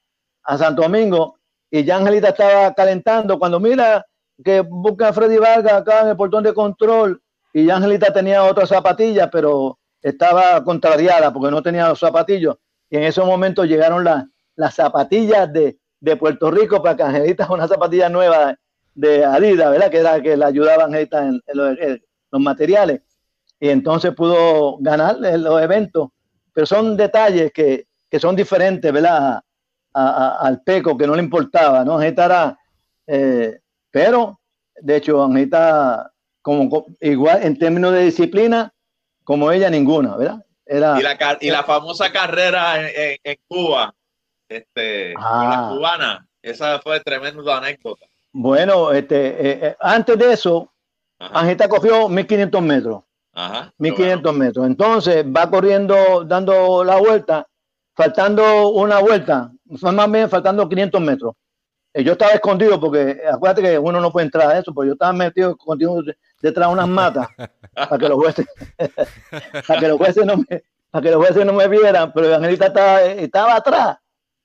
[0.44, 1.40] a Santo Domingo.
[1.72, 3.40] Y ya Angelita estaba calentando.
[3.40, 4.06] Cuando mira
[4.44, 7.22] que busca a Freddy Vargas acá en el portón de control.
[7.52, 12.58] Y ya Angelita tenía otra zapatilla, pero estaba contrariada porque no tenía los zapatillos.
[12.90, 14.26] Y en ese momento llegaron las,
[14.56, 18.56] las zapatillas de, de Puerto Rico para que Angelita una zapatilla nueva
[18.96, 19.92] de Adidas, ¿verdad?
[19.92, 23.02] Que era que le ayudaban en, en, los, materiales.
[23.60, 26.10] Y entonces pudo ganar los eventos.
[26.54, 29.42] Pero son detalles que, que son diferentes, ¿verdad?
[29.96, 31.96] al Peco, que no le importaba, ¿no?
[31.96, 32.60] Angelita era,
[33.08, 34.42] eh, pero,
[34.76, 38.74] de hecho, Angelita, como, igual en términos de disciplina,
[39.24, 40.46] como ella, ninguna, ¿verdad?
[40.66, 43.96] Era, y, la, y la famosa carrera en, en, Cuba,
[44.50, 45.70] este, la ah.
[45.74, 48.06] cubana, esa fue tremenda anécdota.
[48.38, 50.70] Bueno, este, eh, eh, antes de eso,
[51.20, 53.04] Angelita cogió 1500 metros.
[53.34, 54.68] Ajá, 1500 metros.
[54.68, 57.48] Entonces va corriendo, dando la vuelta,
[57.96, 61.34] faltando una vuelta, más bien faltando 500 metros.
[61.94, 64.94] Eh, yo estaba escondido porque acuérdate que uno no puede entrar a eso, porque yo
[64.96, 66.04] estaba metido escondido
[66.42, 67.30] detrás de unas matas
[67.74, 68.46] para que los jueces,
[69.66, 72.66] para que los jueces no me, para que los jueces no me vieran, pero Angelita
[72.66, 73.98] estaba, estaba atrás.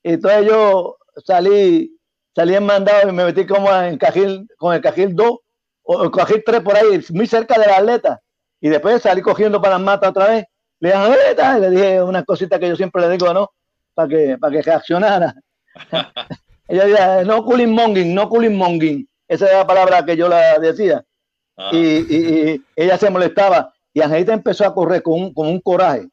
[0.05, 2.00] Entonces yo salí
[2.35, 5.39] salí en mandado y me metí como en cajil, con el cajil 2
[5.83, 8.21] o el cajil 3 por ahí, muy cerca de la atleta.
[8.61, 10.45] Y después salí cogiendo para las matas otra vez.
[10.81, 13.51] Le dije, le dije una cosita que yo siempre le digo, ¿no?
[13.95, 15.35] para que, para que reaccionara.
[16.69, 19.09] ella decía, no cooling monging, no cooling monging.
[19.29, 21.05] Esa era la palabra que yo la decía.
[21.57, 21.71] Ah.
[21.73, 23.73] Y, ella se molestaba.
[23.93, 26.09] Y Angelita empezó a correr con un, con un coraje.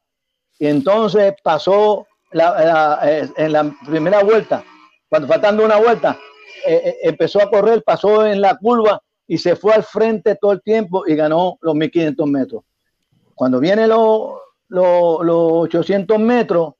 [0.59, 4.63] Y entonces pasó eh, en la primera vuelta,
[5.09, 6.17] cuando faltando una vuelta,
[6.65, 10.53] eh, eh, empezó a correr, pasó en la curva y se fue al frente todo
[10.53, 12.63] el tiempo y ganó los 1500 metros.
[13.35, 14.31] Cuando viene los,
[14.69, 16.73] los, 800 metros,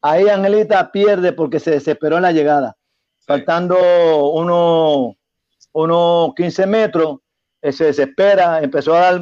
[0.00, 2.76] ahí Angelita pierde porque se desesperó en la llegada.
[3.24, 3.76] Faltando
[4.30, 5.14] unos,
[5.72, 7.18] unos 15 metros,
[7.62, 9.20] se desespera, empezó a dar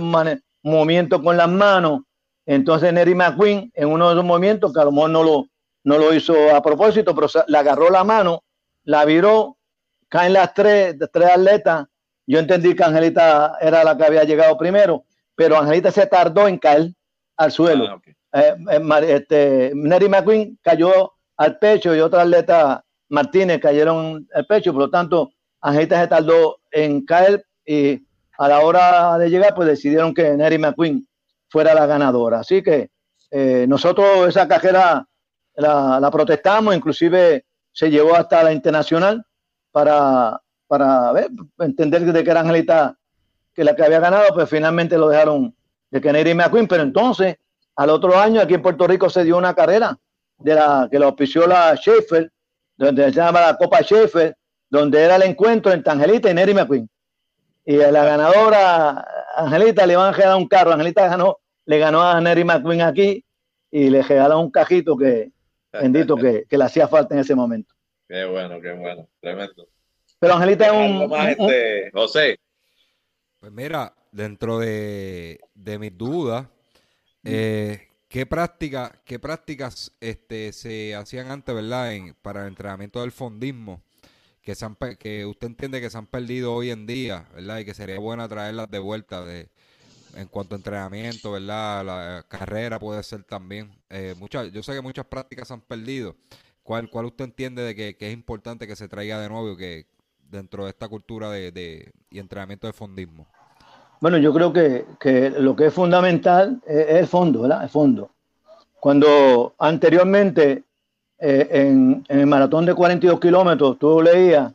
[0.62, 2.00] movimiento con las manos.
[2.46, 5.46] Entonces Neri McQueen, en uno de esos movimientos, que a lo mejor no lo,
[5.84, 8.42] no lo hizo a propósito, pero le agarró la mano,
[8.84, 9.58] la viró,
[10.08, 11.86] caen las tres, tres atletas.
[12.26, 15.04] Yo entendí que Angelita era la que había llegado primero,
[15.34, 16.92] pero Angelita se tardó en caer
[17.36, 18.00] al suelo.
[18.32, 24.46] Ah, eh, eh, este, Neri McQueen cayó al pecho y otra atleta, Martínez, cayeron al
[24.46, 28.06] pecho, por lo tanto, Angelita se tardó en caer y
[28.38, 31.06] a la hora de llegar, pues decidieron que Neri McQueen
[31.48, 32.40] fuera la ganadora.
[32.40, 32.90] Así que
[33.30, 35.06] eh, nosotros esa cajera
[35.54, 39.24] la, protestamos, inclusive se llevó hasta la internacional
[39.70, 42.96] para, para ver, entender de que era Angelita
[43.54, 45.54] que la que había ganado, pues finalmente lo dejaron
[45.90, 47.36] de Kennedy McQueen, pero entonces
[47.76, 49.98] al otro año aquí en Puerto Rico se dio una carrera
[50.38, 52.30] de la que lo auspició la Schaefer,
[52.76, 54.36] donde se llama la Copa Schaefer,
[54.68, 56.88] donde era el encuentro entre Angelita y Neri McQueen.
[57.66, 59.06] Y la ganadora,
[59.36, 60.72] Angelita, le iban a regalar un carro.
[60.72, 63.24] Angelita ganó, le ganó a Neri McQueen aquí
[63.70, 65.30] y le regaló un cajito que,
[65.72, 67.74] bendito que, le hacía falta en ese momento.
[68.08, 69.68] Qué bueno, qué bueno, tremendo.
[70.18, 72.38] Pero Angelita es un, este, José.
[73.38, 76.46] Pues mira, dentro de, mis dudas,
[77.24, 83.82] eh, ¿qué, práctica, ¿qué prácticas este, se hacían antes, verdad, para el entrenamiento del fondismo?
[84.42, 84.54] Que,
[84.98, 87.60] que usted entiende que se han perdido hoy en día, ¿verdad?
[87.60, 89.48] Y que sería bueno traerlas de vuelta de,
[90.16, 91.84] en cuanto a entrenamiento, ¿verdad?
[91.84, 93.70] La carrera puede ser también.
[93.88, 96.16] Eh, muchas, yo sé que muchas prácticas se han perdido.
[96.62, 99.86] ¿Cuál, cuál usted entiende de que, es importante que se traiga de nuevo que
[100.30, 103.26] dentro de esta cultura de, y entrenamiento de fondismo?
[104.00, 107.62] Bueno, yo creo que, lo que es fundamental es, el fondo, ¿verdad?
[107.62, 108.10] El fondo.
[108.78, 110.64] Cuando anteriormente
[111.18, 114.52] eh, en, en, el maratón de 42 kilómetros tú leías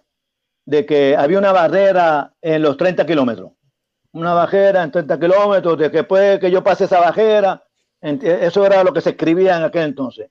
[0.66, 3.52] de que había una barrera en los 30 kilómetros
[4.16, 7.62] una bajera en 30 kilómetros, de que después que yo pase esa bajera,
[8.02, 10.30] eso era lo que se escribía en aquel entonces.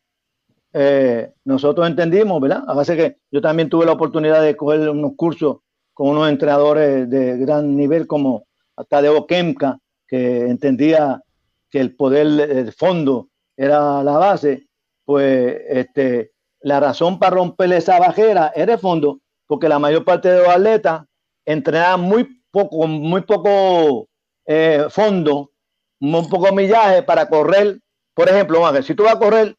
[0.73, 2.65] Eh, nosotros entendimos, ¿verdad?
[2.67, 5.59] A base que yo también tuve la oportunidad de coger unos cursos
[5.93, 8.47] con unos entrenadores de gran nivel como
[8.89, 9.79] Tadeo Kemka,
[10.09, 11.23] que entendía
[11.71, 14.67] que el poder del fondo era la base,
[15.05, 20.31] pues este, la razón para romper esa bajera era el fondo, porque la mayor parte
[20.31, 21.03] de los atletas
[21.45, 24.09] entrenaban muy poco, muy poco
[24.47, 25.51] eh, fondo,
[25.99, 27.81] muy poco millaje para correr.
[28.15, 29.57] Por ejemplo, si tú vas a correr,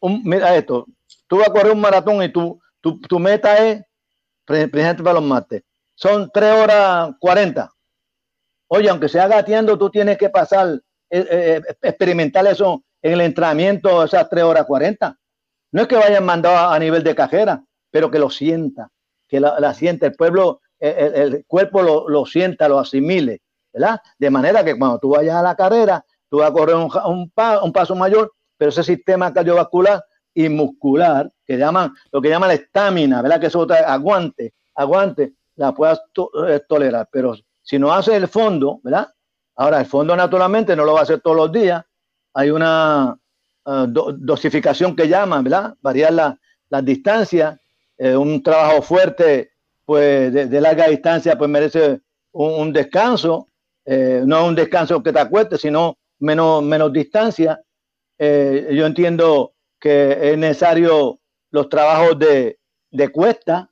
[0.00, 0.86] un, mira esto,
[1.26, 3.82] tú vas a correr un maratón y tu, tu, meta es,
[4.44, 5.62] presidente para los martes,
[5.94, 7.70] son 3 horas 40.
[8.68, 10.80] Oye, aunque sea gateando, tú tienes que pasar,
[11.10, 15.18] eh, eh, experimentar eso en el entrenamiento, esas 3 horas 40.
[15.72, 18.90] No es que vayan mandado a, nivel de cajera, pero que lo sienta,
[19.26, 20.06] que la, la sienta.
[20.06, 24.00] El pueblo el, cuerpo lo, lo, sienta, lo asimile, ¿verdad?
[24.18, 26.90] De manera que cuando tú vayas a la carrera, tú vas a correr un,
[27.62, 30.04] un, paso mayor, pero ese sistema cardiovascular
[30.34, 33.40] y muscular, que llaman, lo que llaman la estamina, ¿verdad?
[33.40, 36.00] Que eso aguante, aguante, la puedas
[36.46, 37.08] eh, tolerar.
[37.10, 39.08] Pero si no haces el fondo, ¿verdad?
[39.56, 41.84] Ahora, el fondo naturalmente no lo va a hacer todos los días.
[42.34, 43.18] Hay una
[43.66, 45.74] eh, dosificación que llaman, ¿verdad?
[45.80, 46.38] Variar la,
[46.70, 47.58] las distancias,
[47.96, 49.52] eh, un trabajo fuerte
[49.88, 53.48] pues de, larga distancia, pues merece un, descanso,
[53.86, 57.58] eh, no un descanso que te acuestes, sino menos, menos distancia.
[58.18, 61.20] Eh, yo entiendo que es necesario
[61.50, 62.58] los trabajos de,
[62.90, 63.70] de cuesta,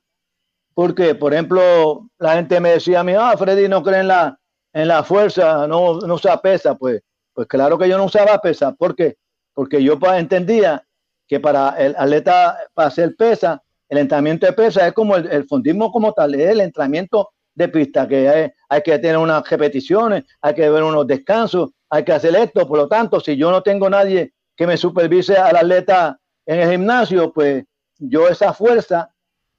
[0.72, 4.40] porque, por ejemplo, la gente me decía a mí, ah, Freddy no cree en la,
[4.72, 6.76] en la fuerza, no, no usa pesa.
[6.76, 7.02] Pues,
[7.34, 8.72] pues claro que yo no usaba pesa.
[8.72, 9.18] ¿Por qué?
[9.52, 10.82] Porque yo entendía
[11.28, 15.92] que para el atleta, para hacer pesa, el entrenamiento de pesa es como el, fondismo
[15.92, 20.68] como tal, es el entrenamiento de pista, que hay, que tener unas repeticiones, hay que
[20.68, 22.66] ver unos descansos, hay que hacer esto.
[22.66, 26.70] Por lo tanto, si yo no tengo nadie que me supervise al atleta en el
[26.70, 27.64] gimnasio, pues
[27.98, 29.10] yo esa fuerza,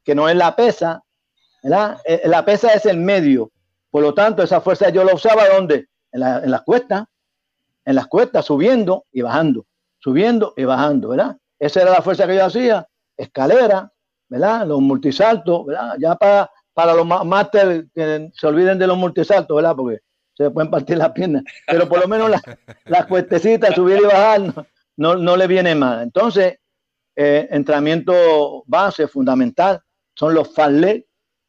[0.04, 1.04] que no es la pesa,
[1.64, 1.98] ¿verdad?
[2.06, 3.52] Eh, la pesa es el medio.
[3.90, 5.88] Por lo tanto, esa fuerza yo la usaba ¿dónde?
[6.12, 7.06] En, en las cuestas,
[7.84, 9.66] en las cuestas, subiendo y bajando,
[9.98, 11.38] subiendo y bajando, ¿verdad?
[11.60, 13.92] esa era la fuerza que yo hacía, escalera,
[14.30, 14.68] ¿verdad?
[14.68, 15.96] Los multisaltos, ¿verdad?
[16.00, 19.76] Ya para, para los máster que se olviden de los multisaltos, ¿verdad?
[19.76, 20.00] Porque
[20.34, 22.42] se pueden partir las piernas, pero por lo menos las
[22.86, 24.42] la cuestecitas, subir y bajar,
[24.96, 26.04] no, no, le viene mal.
[26.04, 26.60] Entonces,
[27.16, 29.82] eh, entrenamiento base, fundamental,
[30.14, 31.08] son los farlek,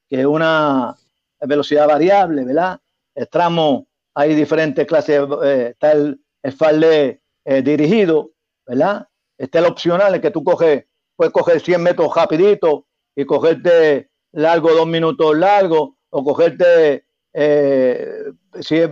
[0.09, 0.97] que es una
[1.41, 2.81] velocidad variable, ¿verdad?
[3.15, 8.31] El tramo, hay diferentes clases, eh, está el, el eh, dirigido,
[8.67, 9.07] ¿verdad?
[9.37, 10.87] Está el opcional, el que tú coges,
[11.19, 18.23] puedes coger 100 metros rapidito y cogerte largo, dos minutos largo, o cogerte eh,
[18.55, 18.91] es,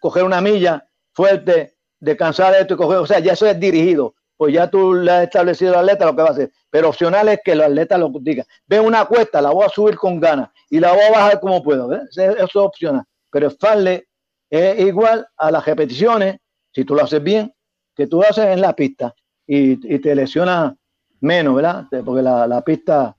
[0.00, 4.52] coger una milla fuerte, descansar esto y coger, o sea, ya eso es dirigido, pues
[4.52, 7.38] ya tú le has establecido al atleta lo que va a hacer, pero opcional es
[7.44, 10.80] que el atleta lo diga, ve una cuesta, la voy a subir con ganas y
[10.80, 14.08] la voy a bajar como puedo, eso es opcional, pero farle
[14.50, 16.38] es igual a las repeticiones,
[16.72, 17.54] si tú lo haces bien,
[17.94, 19.14] que tú haces en la pista
[19.46, 20.76] y, te lesiona
[21.20, 21.86] menos, ¿verdad?
[22.04, 23.16] Porque la, la, pista,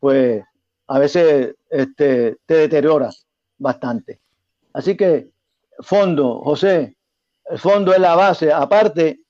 [0.00, 0.42] pues,
[0.86, 3.10] a veces este, te deteriora
[3.58, 4.20] bastante.
[4.72, 5.30] Así que
[5.80, 6.96] fondo, José,
[7.46, 9.20] el fondo es la base, aparte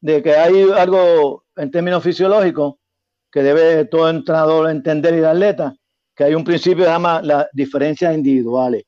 [0.00, 2.74] de que hay algo en términos fisiológicos
[3.30, 5.74] que debe todo entrenador entender y el atleta,
[6.14, 8.84] que hay un principio que se llama las diferencias individuales.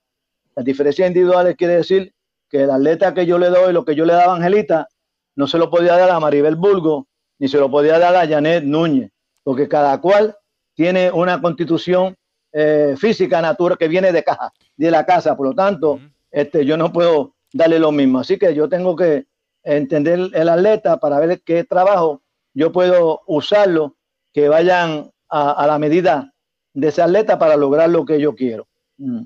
[0.54, 2.14] Las diferencias individuales quiere decir
[2.48, 4.88] que el atleta que yo le doy, lo que yo le daba a Angelita,
[5.36, 7.06] no se lo podía dar a Maribel Bulgo,
[7.38, 9.10] ni se lo podía dar a Janet Núñez,
[9.42, 10.36] porque cada cual
[10.74, 12.16] tiene una constitución
[12.52, 16.76] eh, física natural que viene de caja, de la casa, por lo tanto, este, yo
[16.76, 18.20] no puedo darle lo mismo.
[18.20, 19.26] Así que yo tengo que
[19.62, 22.22] entender el atleta para ver qué trabajo
[22.54, 23.96] yo puedo usarlo,
[24.32, 26.32] que vayan a, la medida
[26.72, 28.68] de ese atleta para lograr lo que yo quiero.
[28.96, 29.22] Mm.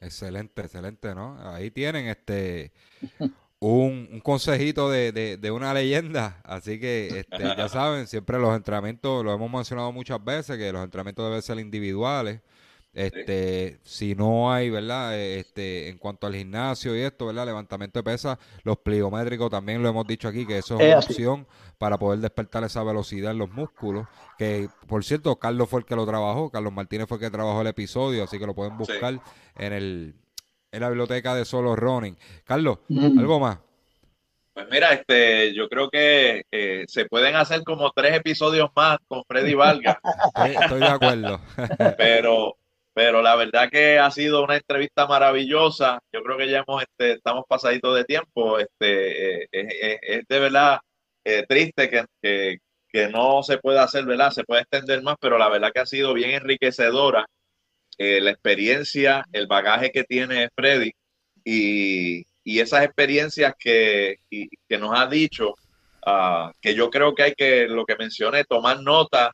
[0.00, 1.38] Excelente, excelente, ¿no?
[1.40, 2.72] Ahí tienen este
[3.64, 6.40] un, consejito de, una leyenda.
[6.44, 10.84] Así que este, ya saben, siempre los entrenamientos, lo hemos mencionado muchas veces, que los
[10.84, 12.40] entrenamientos deben ser individuales.
[12.92, 15.18] Este, si no hay, ¿verdad?
[15.18, 17.46] Este, en cuanto al gimnasio y esto, ¿verdad?
[17.46, 21.46] Levantamiento de pesas, los pliométricos también lo hemos dicho aquí, que eso es una opción
[21.78, 24.06] para poder despertar esa velocidad en los músculos.
[24.38, 27.62] Que, por cierto, Carlos fue el que lo trabajó, Carlos Martínez fue el que trabajó
[27.62, 29.20] el episodio, así que lo pueden buscar
[29.56, 30.14] en el
[30.74, 32.16] en la biblioteca de Solo Running.
[32.44, 33.58] Carlos, ¿algo más?
[34.52, 39.22] Pues mira, este, yo creo que eh, se pueden hacer como tres episodios más con
[39.24, 40.00] Freddy Valga.
[40.60, 41.40] Estoy, de acuerdo.
[41.98, 42.56] pero,
[42.92, 46.00] pero la verdad que ha sido una entrevista maravillosa.
[46.12, 48.58] Yo creo que ya hemos, este, estamos pasaditos de tiempo.
[48.58, 50.78] Este, eh, es, de verdad
[51.24, 52.58] eh, triste que, que,
[52.88, 54.30] que, no se pueda hacer, ¿verdad?
[54.30, 57.26] Se puede extender más, pero la verdad que ha sido bien enriquecedora
[57.98, 60.92] eh, la experiencia, el bagaje que tiene Freddy
[61.44, 65.54] y, esas experiencias que, que, nos ha dicho,
[66.06, 69.32] ah, que yo creo que hay que, lo que mencioné, tomar nota,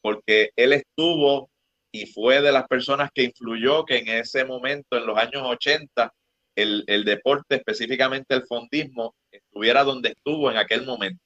[0.00, 1.50] porque él estuvo
[1.92, 6.12] y fue de las personas que influyó que en ese momento, en los años 80,
[6.56, 11.20] el, el deporte, específicamente el fondismo, estuviera donde estuvo en aquel momento.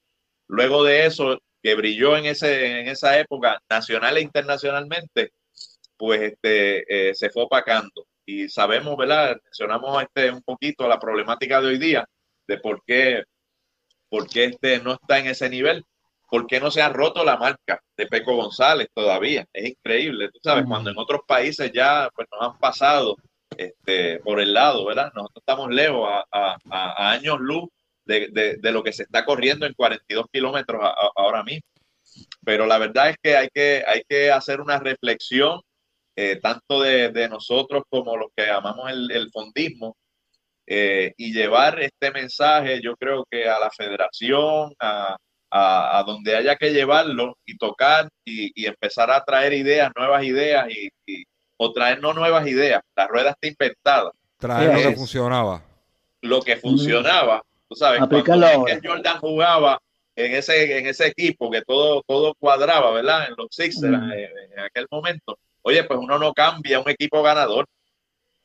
[0.47, 5.33] Luego de eso, que brilló en, ese, en esa época, nacional e internacionalmente,
[5.99, 8.07] pues este, eh, se fue opacando.
[8.25, 9.41] Y sabemos, ¿verdad?
[9.45, 12.07] Mencionamos este, un poquito la problemática de hoy día,
[12.47, 13.25] de por qué,
[14.09, 15.85] por qué este no está en ese nivel,
[16.31, 19.47] por qué no se ha roto la marca de Peco González todavía.
[19.53, 23.17] Es increíble, tú sabes, cuando en otros países ya pues, nos han pasado
[23.57, 25.11] este, por el lado, ¿verdad?
[25.15, 27.69] Nosotros estamos lejos a, a, años luz
[28.05, 30.83] de, de, de, lo que se está corriendo en 42 kilómetros
[31.17, 31.67] ahora mismo.
[32.45, 35.61] Pero la verdad es que hay que, hay que hacer una reflexión
[36.21, 39.97] eh, tanto de, nosotros como los que amamos el, fondismo,
[40.67, 45.17] eh, y llevar este mensaje, yo creo que a la federación, a,
[46.05, 51.23] donde haya que llevarlo y tocar y, empezar a traer ideas, nuevas ideas, y,
[51.57, 54.11] o traer no nuevas ideas, la rueda está inventada.
[54.39, 55.63] Traer lo que funcionaba.
[56.23, 59.81] Lo que funcionaba, tú sabes, cuando Jordan jugaba
[60.17, 63.29] en ese, en ese equipo que todo, todo cuadraba, ¿verdad?
[63.29, 65.39] En los Sixers en aquel momento
[65.69, 67.67] Oye, pues uno no cambia un equipo ganador.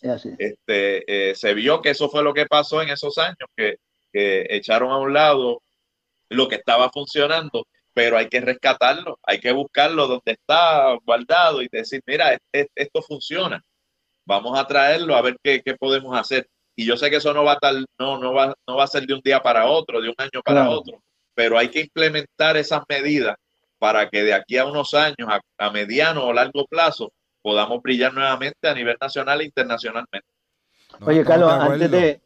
[0.02, 3.78] Este, eh, se vio que eso fue lo que pasó en esos años, que,
[4.12, 5.62] echaron a un lado
[6.30, 11.70] lo que estaba funcionando, pero hay que rescatarlo, hay que buscarlo donde está guardado y
[11.72, 13.64] decir, mira, esto funciona,
[14.26, 16.48] vamos a traerlo a ver qué, podemos hacer.
[16.76, 18.88] Y yo sé que eso no va a estar, no, no va, no va a
[18.88, 21.02] ser de un día para otro, de un año para otro,
[21.34, 23.38] pero hay que implementar esas medidas
[23.84, 25.28] para que de aquí a unos años,
[25.58, 27.12] a, mediano o largo plazo,
[27.42, 30.26] podamos brillar nuevamente a nivel nacional e internacionalmente.
[31.02, 32.22] Oye, Carlos, antes de,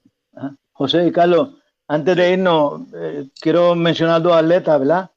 [0.73, 1.55] José y Carlos,
[1.87, 5.09] antes de irnos, eh, quiero mencionar dos atletas, ¿verdad?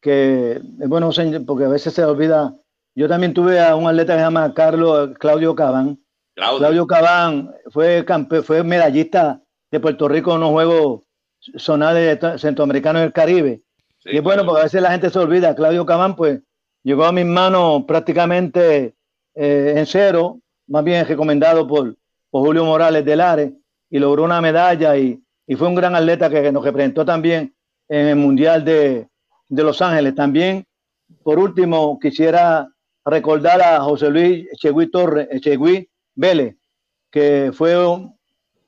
[0.00, 1.10] que es bueno
[1.44, 2.54] porque a veces se olvida.
[2.94, 5.98] Yo también tuve a un atleta que se llama Carlos Claudio Cabán.
[6.36, 8.06] Claudio, Cabán fue,
[8.44, 9.42] fue medallista
[9.72, 11.00] de Puerto Rico en unos Juegos
[11.58, 13.64] Zonales Centroamericanos del Caribe.
[14.04, 15.54] Y es bueno porque a veces la gente se olvida.
[15.54, 16.40] Claudio Cabán, pues,
[16.82, 18.94] llegó a mis manos prácticamente
[19.34, 21.96] eh, en cero, más bien recomendado por,
[22.30, 23.52] por Julio Morales de Lares,
[23.90, 27.54] y logró una medalla y, y fue un gran atleta que, nos representó también
[27.88, 29.08] en el Mundial de,
[29.48, 30.14] de Los Ángeles.
[30.14, 30.64] También,
[31.22, 32.68] por último, quisiera
[33.04, 36.56] recordar a José Luis Chegui Torres, Chegui Vélez,
[37.10, 37.74] que fue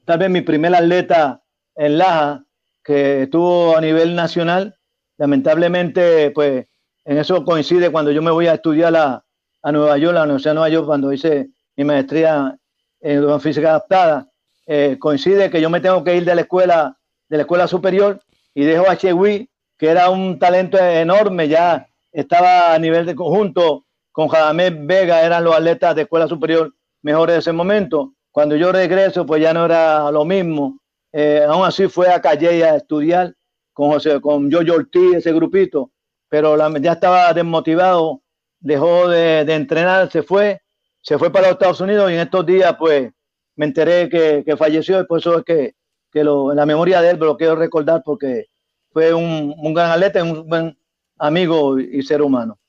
[0.04, 1.40] tal vez mi primer atleta
[1.76, 2.44] en Laja,
[2.82, 4.76] que estuvo a nivel nacional.
[5.18, 6.66] Lamentablemente, pues
[7.04, 9.24] en eso coincide cuando yo me voy a estudiar a,
[9.62, 12.56] a Nueva York, a la Universidad de Nueva York, cuando hice mi maestría
[13.00, 14.28] en física adaptada.
[14.66, 16.96] Eh, coincide que yo me tengo que ir de la escuela,
[17.28, 18.20] de la escuela superior
[18.54, 23.84] y dejo a Chewi, que era un talento enorme, ya estaba a nivel de conjunto
[24.12, 28.12] con Jadamés Vega, eran los atletas de escuela superior mejores de ese momento.
[28.30, 30.78] Cuando yo regreso, pues ya no era lo mismo.
[31.12, 33.34] Eh, aún así fue a Calle a estudiar
[33.82, 35.90] con José, con Jojo Ortiz, ese grupito,
[36.28, 38.22] pero ya estaba desmotivado,
[38.60, 40.60] dejó de, entrenar, se fue,
[41.00, 43.10] se fue para los Estados Unidos y en estos días, pues,
[43.56, 45.74] me enteré que, falleció y por eso es que,
[46.12, 48.46] que lo, en la memoria de él lo quiero recordar porque
[48.92, 50.78] fue un, un gran atleta, un buen
[51.18, 52.60] amigo y ser humano.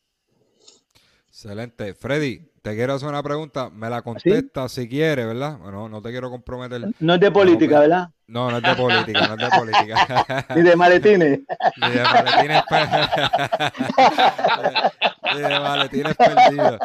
[1.28, 1.94] Excelente.
[1.94, 5.60] Freddy, te quiero hacer una pregunta, me la contesta si quiere, ¿verdad?
[5.60, 6.92] Bueno, no te quiero comprometer.
[7.00, 8.10] No es de política, ¿verdad?
[8.34, 10.48] No, no es de política, no es de política.
[10.56, 11.42] Ni de maletines.
[11.78, 12.64] Ni de maletines,
[15.36, 16.80] Ni de maletines perdidos.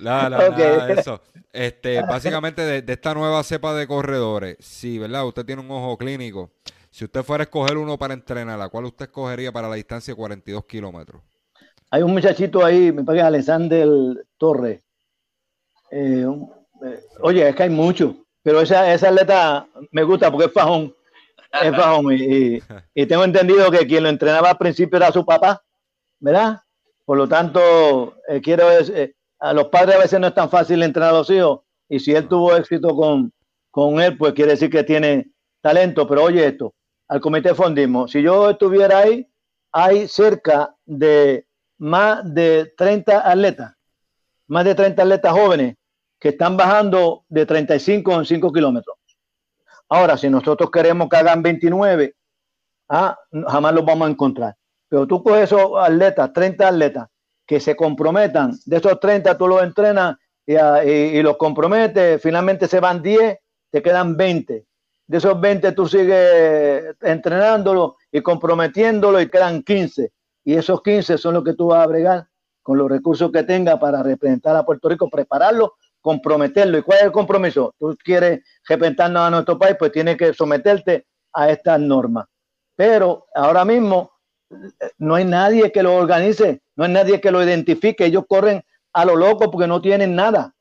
[0.00, 0.38] No, no,
[0.88, 1.22] eso.
[1.52, 5.26] Este, básicamente de, de, esta nueva cepa de corredores, sí, ¿verdad?
[5.26, 6.50] Usted tiene un ojo clínico.
[6.90, 10.12] Si usted fuera a escoger uno para entrenar, ¿la cuál usted escogería para la distancia
[10.12, 11.22] de 42 kilómetros?
[11.90, 13.88] Hay un muchachito ahí, me parece Alexander
[14.36, 14.82] Torres
[15.90, 16.26] eh,
[16.84, 20.94] eh, oye, es que hay mucho, pero esa, esa atleta me gusta porque es fajón.
[21.62, 22.06] Es fajón.
[22.94, 25.62] Y, tengo entendido que quien lo entrenaba al principio era su papá,
[26.18, 26.60] ¿verdad?
[27.04, 28.66] Por lo tanto, eh, quiero
[29.40, 31.60] a los padres a veces no es tan fácil entrenar a los hijos.
[31.88, 33.32] Y si él tuvo éxito con,
[33.70, 35.30] con él, pues quiere decir que tiene
[35.60, 36.06] talento.
[36.06, 36.74] Pero oye esto,
[37.08, 39.26] al comité fondismo, si yo estuviera ahí,
[39.72, 41.46] hay cerca de
[41.78, 43.74] más de 30 atletas,
[44.46, 45.76] más de 30 atletas jóvenes
[46.20, 48.96] que están bajando de 35 en 5 kilómetros.
[49.88, 52.14] Ahora, si nosotros queremos que hagan 29,
[52.90, 53.18] ah,
[53.48, 54.56] jamás los vamos a encontrar.
[54.88, 57.08] Pero tú coges esos atletas, 30 atletas,
[57.46, 60.16] que se comprometan, de esos 30 tú los entrenas
[60.46, 63.38] y, los comprometes, finalmente se van 10,
[63.70, 64.66] te quedan 20.
[65.06, 70.12] De esos 20 tú sigues entrenándolo y comprometiéndolo y quedan 15.
[70.44, 72.28] Y esos 15 son los que tú vas a bregar
[72.62, 76.78] con los recursos que tenga para representar a Puerto Rico, prepararlo comprometerlo.
[76.78, 77.74] ¿Y cuál es el compromiso?
[77.78, 82.26] Tú quieres representarnos a nuestro país, pues tienes que someterte a estas normas.
[82.76, 84.12] Pero ahora mismo
[84.50, 88.06] eh, no hay nadie que lo organice, no hay nadie que lo identifique.
[88.06, 88.62] Ellos corren
[88.92, 90.54] a lo loco porque no tienen nada,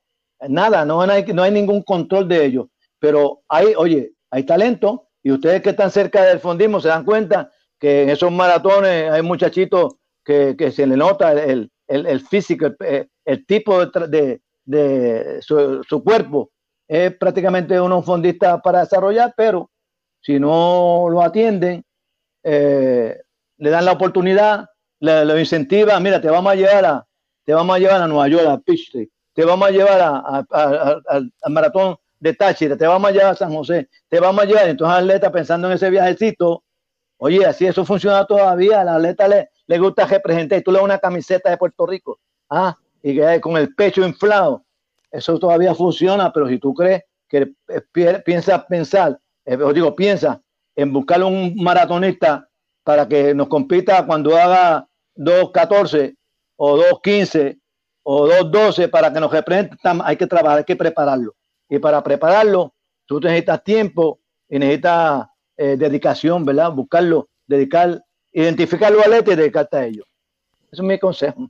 [0.48, 2.68] nada, no hay, no hay ningún control de ellos.
[2.99, 7.52] Pero hay, oye, hay talento y ustedes que están cerca del fondismo se dan cuenta
[7.80, 11.72] que en esos maratones hay muchachitos que, se le nota el,
[12.30, 12.68] físico,
[13.26, 14.41] el, tipo de
[15.41, 16.51] su, cuerpo.
[16.87, 19.69] Es prácticamente unos fondistas para desarrollar, pero
[20.21, 21.83] si no lo atienden,
[22.43, 23.21] eh,
[23.57, 24.65] le dan la oportunidad,
[24.99, 27.07] le, lo incentivan, mira, te vamos a llevar a,
[27.45, 31.97] te vamos a llevar a Nueva York, a Pittsburgh, te vamos a llevar al maratón
[32.19, 35.31] de Táchira, te vamos a llevar a San José, te vamos a llevar, entonces atleta
[35.31, 36.63] pensando en ese viajecito,
[37.17, 40.99] oye, así eso funciona todavía, al atleta le, le gusta representar, tú le das una
[40.99, 42.19] camiseta de Puerto Rico,
[42.49, 44.63] ah, y que con el pecho inflado,
[45.11, 47.53] eso todavía funciona, pero si tú crees que
[48.26, 50.41] piensas pensar, eh, os digo, piensa
[50.76, 52.47] en buscar un maratonista
[52.84, 56.15] para que nos compita cuando haga 2.14
[56.55, 57.59] o 2.15
[58.03, 61.35] o 2.12 para que nos represente, hay que trabajar, hay que prepararlo.
[61.69, 62.73] Y para prepararlo,
[63.05, 64.19] tú necesitas tiempo
[64.49, 65.27] y necesitas
[65.57, 66.71] eh, dedicación, ¿verdad?
[66.71, 70.05] Buscarlo, dedicar, identificar los atletas y dedicarte a ellos.
[70.71, 71.49] Eso es mi consejo.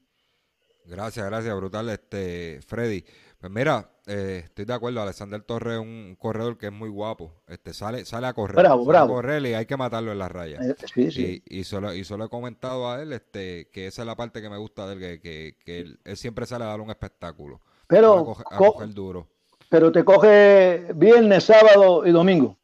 [0.90, 3.06] Gracias, gracias, brutal, este Freddy.
[3.40, 7.32] Pues mira, eh, estoy de acuerdo, Alexander Torres es un corredor que es muy guapo.
[7.48, 9.14] Este sale, sale a correr, bravo, sale bravo.
[9.14, 10.60] a correr y hay que matarlo en la raya.
[10.60, 11.44] Eh, sí, sí.
[11.48, 14.42] Y, y, solo, y solo he comentado a él este, que esa es la parte
[14.42, 17.62] que me gusta de él, que, que, él, siempre sale a dar un espectáculo.
[17.88, 19.28] Pero, a, coger duro.
[19.70, 22.58] Pero te coge viernes, sábado y domingo.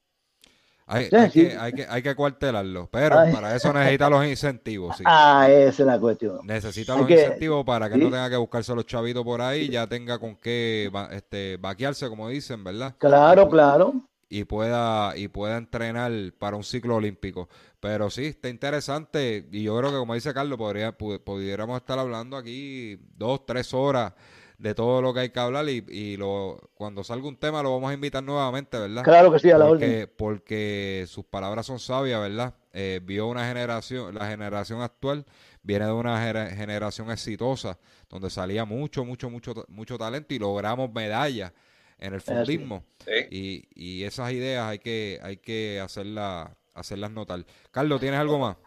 [0.88, 4.98] Hay, Que, hay, que, hay que cuartelarlo, pero para eso necesita los incentivos.
[4.98, 5.04] Sí.
[5.06, 6.40] Ah, esa es la cuestión.
[6.44, 10.20] Necesita los incentivos para que no tenga que buscarse los chavitos por ahí, ya tenga
[10.20, 12.94] con qué este, vaquearse, como dicen, ¿verdad?
[13.00, 13.94] Claro, claro.
[14.30, 17.50] Y pueda, y pueda entrenar para un ciclo olímpico.
[17.86, 19.48] Pero sí, está interesante.
[19.52, 24.14] Y yo creo que, como dice Carlos, podría, pudiéramos estar hablando aquí dos, tres horas
[24.58, 27.74] de todo lo que hay que hablar y, y lo, cuando salga un tema lo
[27.74, 29.04] vamos a invitar nuevamente, ¿verdad?
[29.04, 30.14] Claro que sí, a la porque, orden.
[30.18, 32.56] Porque sus palabras son sabias, ¿verdad?
[32.74, 35.24] Eh, vio una generación, la generación actual
[35.62, 37.78] viene de una generación exitosa,
[38.10, 41.54] donde salía mucho, mucho, mucho, mucho talento y logramos medallas
[42.00, 42.84] en el fundismo.
[43.30, 47.44] Y, y esas ideas hay que, hay que hacerlas, hacerlas notar.
[47.72, 48.58] Carlos, ¿tienes algo más?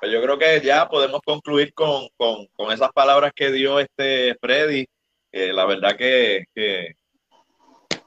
[0.00, 4.36] Pues yo creo que ya podemos concluir con, con, con esas palabras que dio este
[4.40, 4.86] Freddy
[5.52, 6.44] la verdad que,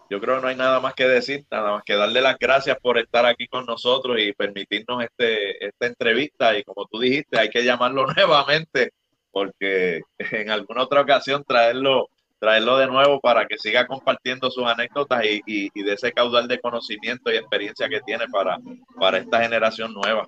[0.10, 2.78] yo creo que no hay nada más que decir, nada más que darle las gracias
[2.82, 6.58] por estar aquí con nosotros y permitirnos este, esta entrevista.
[6.58, 8.91] Y como tú dijiste, hay que llamarlo nuevamente
[9.32, 12.10] porque en alguna otra ocasión traerlo,
[12.40, 16.60] traerlo de nuevo para que siga compartiendo sus anécdotas y, y, de ese caudal de
[16.60, 18.57] conocimiento y experiencia que tiene para,
[18.98, 20.28] para esta generación nueva.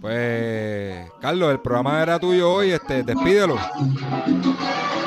[0.00, 3.56] Pues, Carlos, el programa era tuyo hoy, este, despídelo.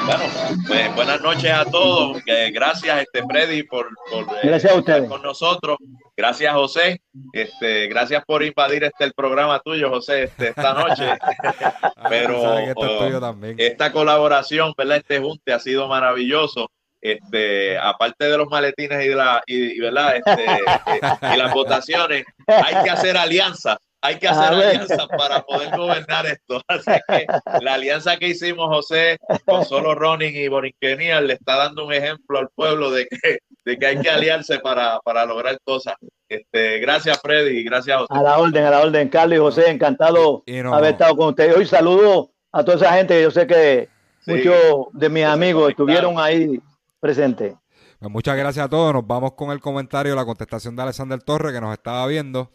[0.05, 0.23] Bueno,
[0.67, 2.21] pues buenas noches a todos.
[2.51, 5.77] gracias, este Freddy, por, por eh, estar con nosotros.
[6.15, 7.01] Gracias, José.
[7.31, 11.17] Este, gracias por invadir este el programa tuyo, José, este, esta noche.
[12.09, 12.41] Pero
[12.75, 14.97] oh, esta colaboración, ¿verdad?
[14.97, 16.69] Este junte ha sido maravilloso.
[17.01, 20.17] Este, aparte de los maletines y, la, y, ¿verdad?
[20.17, 20.45] Este,
[21.33, 26.61] y las votaciones, hay que hacer alianzas hay que hacer alianzas para poder gobernar esto.
[26.67, 27.25] Así que
[27.61, 32.37] la alianza que hicimos, José, con solo Ronin y Borinquenial, le está dando un ejemplo
[32.37, 35.95] al pueblo de que, de que hay que aliarse para, para lograr cosas.
[36.27, 38.13] Este, gracias, Freddy, y gracias a José.
[38.13, 41.55] A la orden, a la orden, Carlos y José, encantado de haber estado con ustedes.
[41.55, 43.87] Hoy saludo a toda esa gente, yo sé que
[44.27, 46.61] muchos de mis amigos estuvieron ahí
[46.99, 47.55] presentes.
[47.99, 48.93] Pues muchas gracias a todos.
[48.93, 52.51] Nos vamos con el comentario, la contestación de Alexander Torres, que nos estaba viendo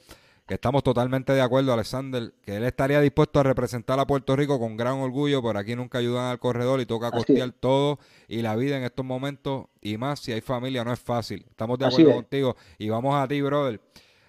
[0.49, 4.59] que estamos totalmente de acuerdo, Alexander, que él estaría dispuesto a representar a Puerto Rico
[4.59, 7.99] con gran orgullo, pero aquí nunca ayudan al corredor y toca costear todo
[8.29, 11.45] y la vida en estos momentos y más si hay familia no es fácil.
[11.51, 13.79] Estamos de acuerdo contigo y vamos a ti, brother.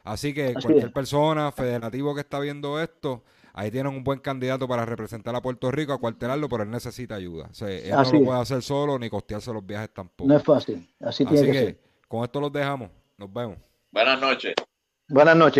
[0.03, 3.23] Así que cualquier persona federativo que está viendo esto,
[3.53, 7.15] ahí tienen un buen candidato para representar a Puerto Rico, a cuartelarlo, pero él necesita
[7.15, 7.47] ayuda.
[7.49, 10.27] O sea, él no lo puede hacer solo ni costearse los viajes tampoco.
[10.27, 10.85] No es fácil.
[10.99, 11.79] Así, tiene que,
[12.09, 12.89] con esto los dejamos.
[13.17, 13.57] Nos vemos.
[13.89, 14.53] Buenas noches.
[15.11, 15.57] Buenas noches.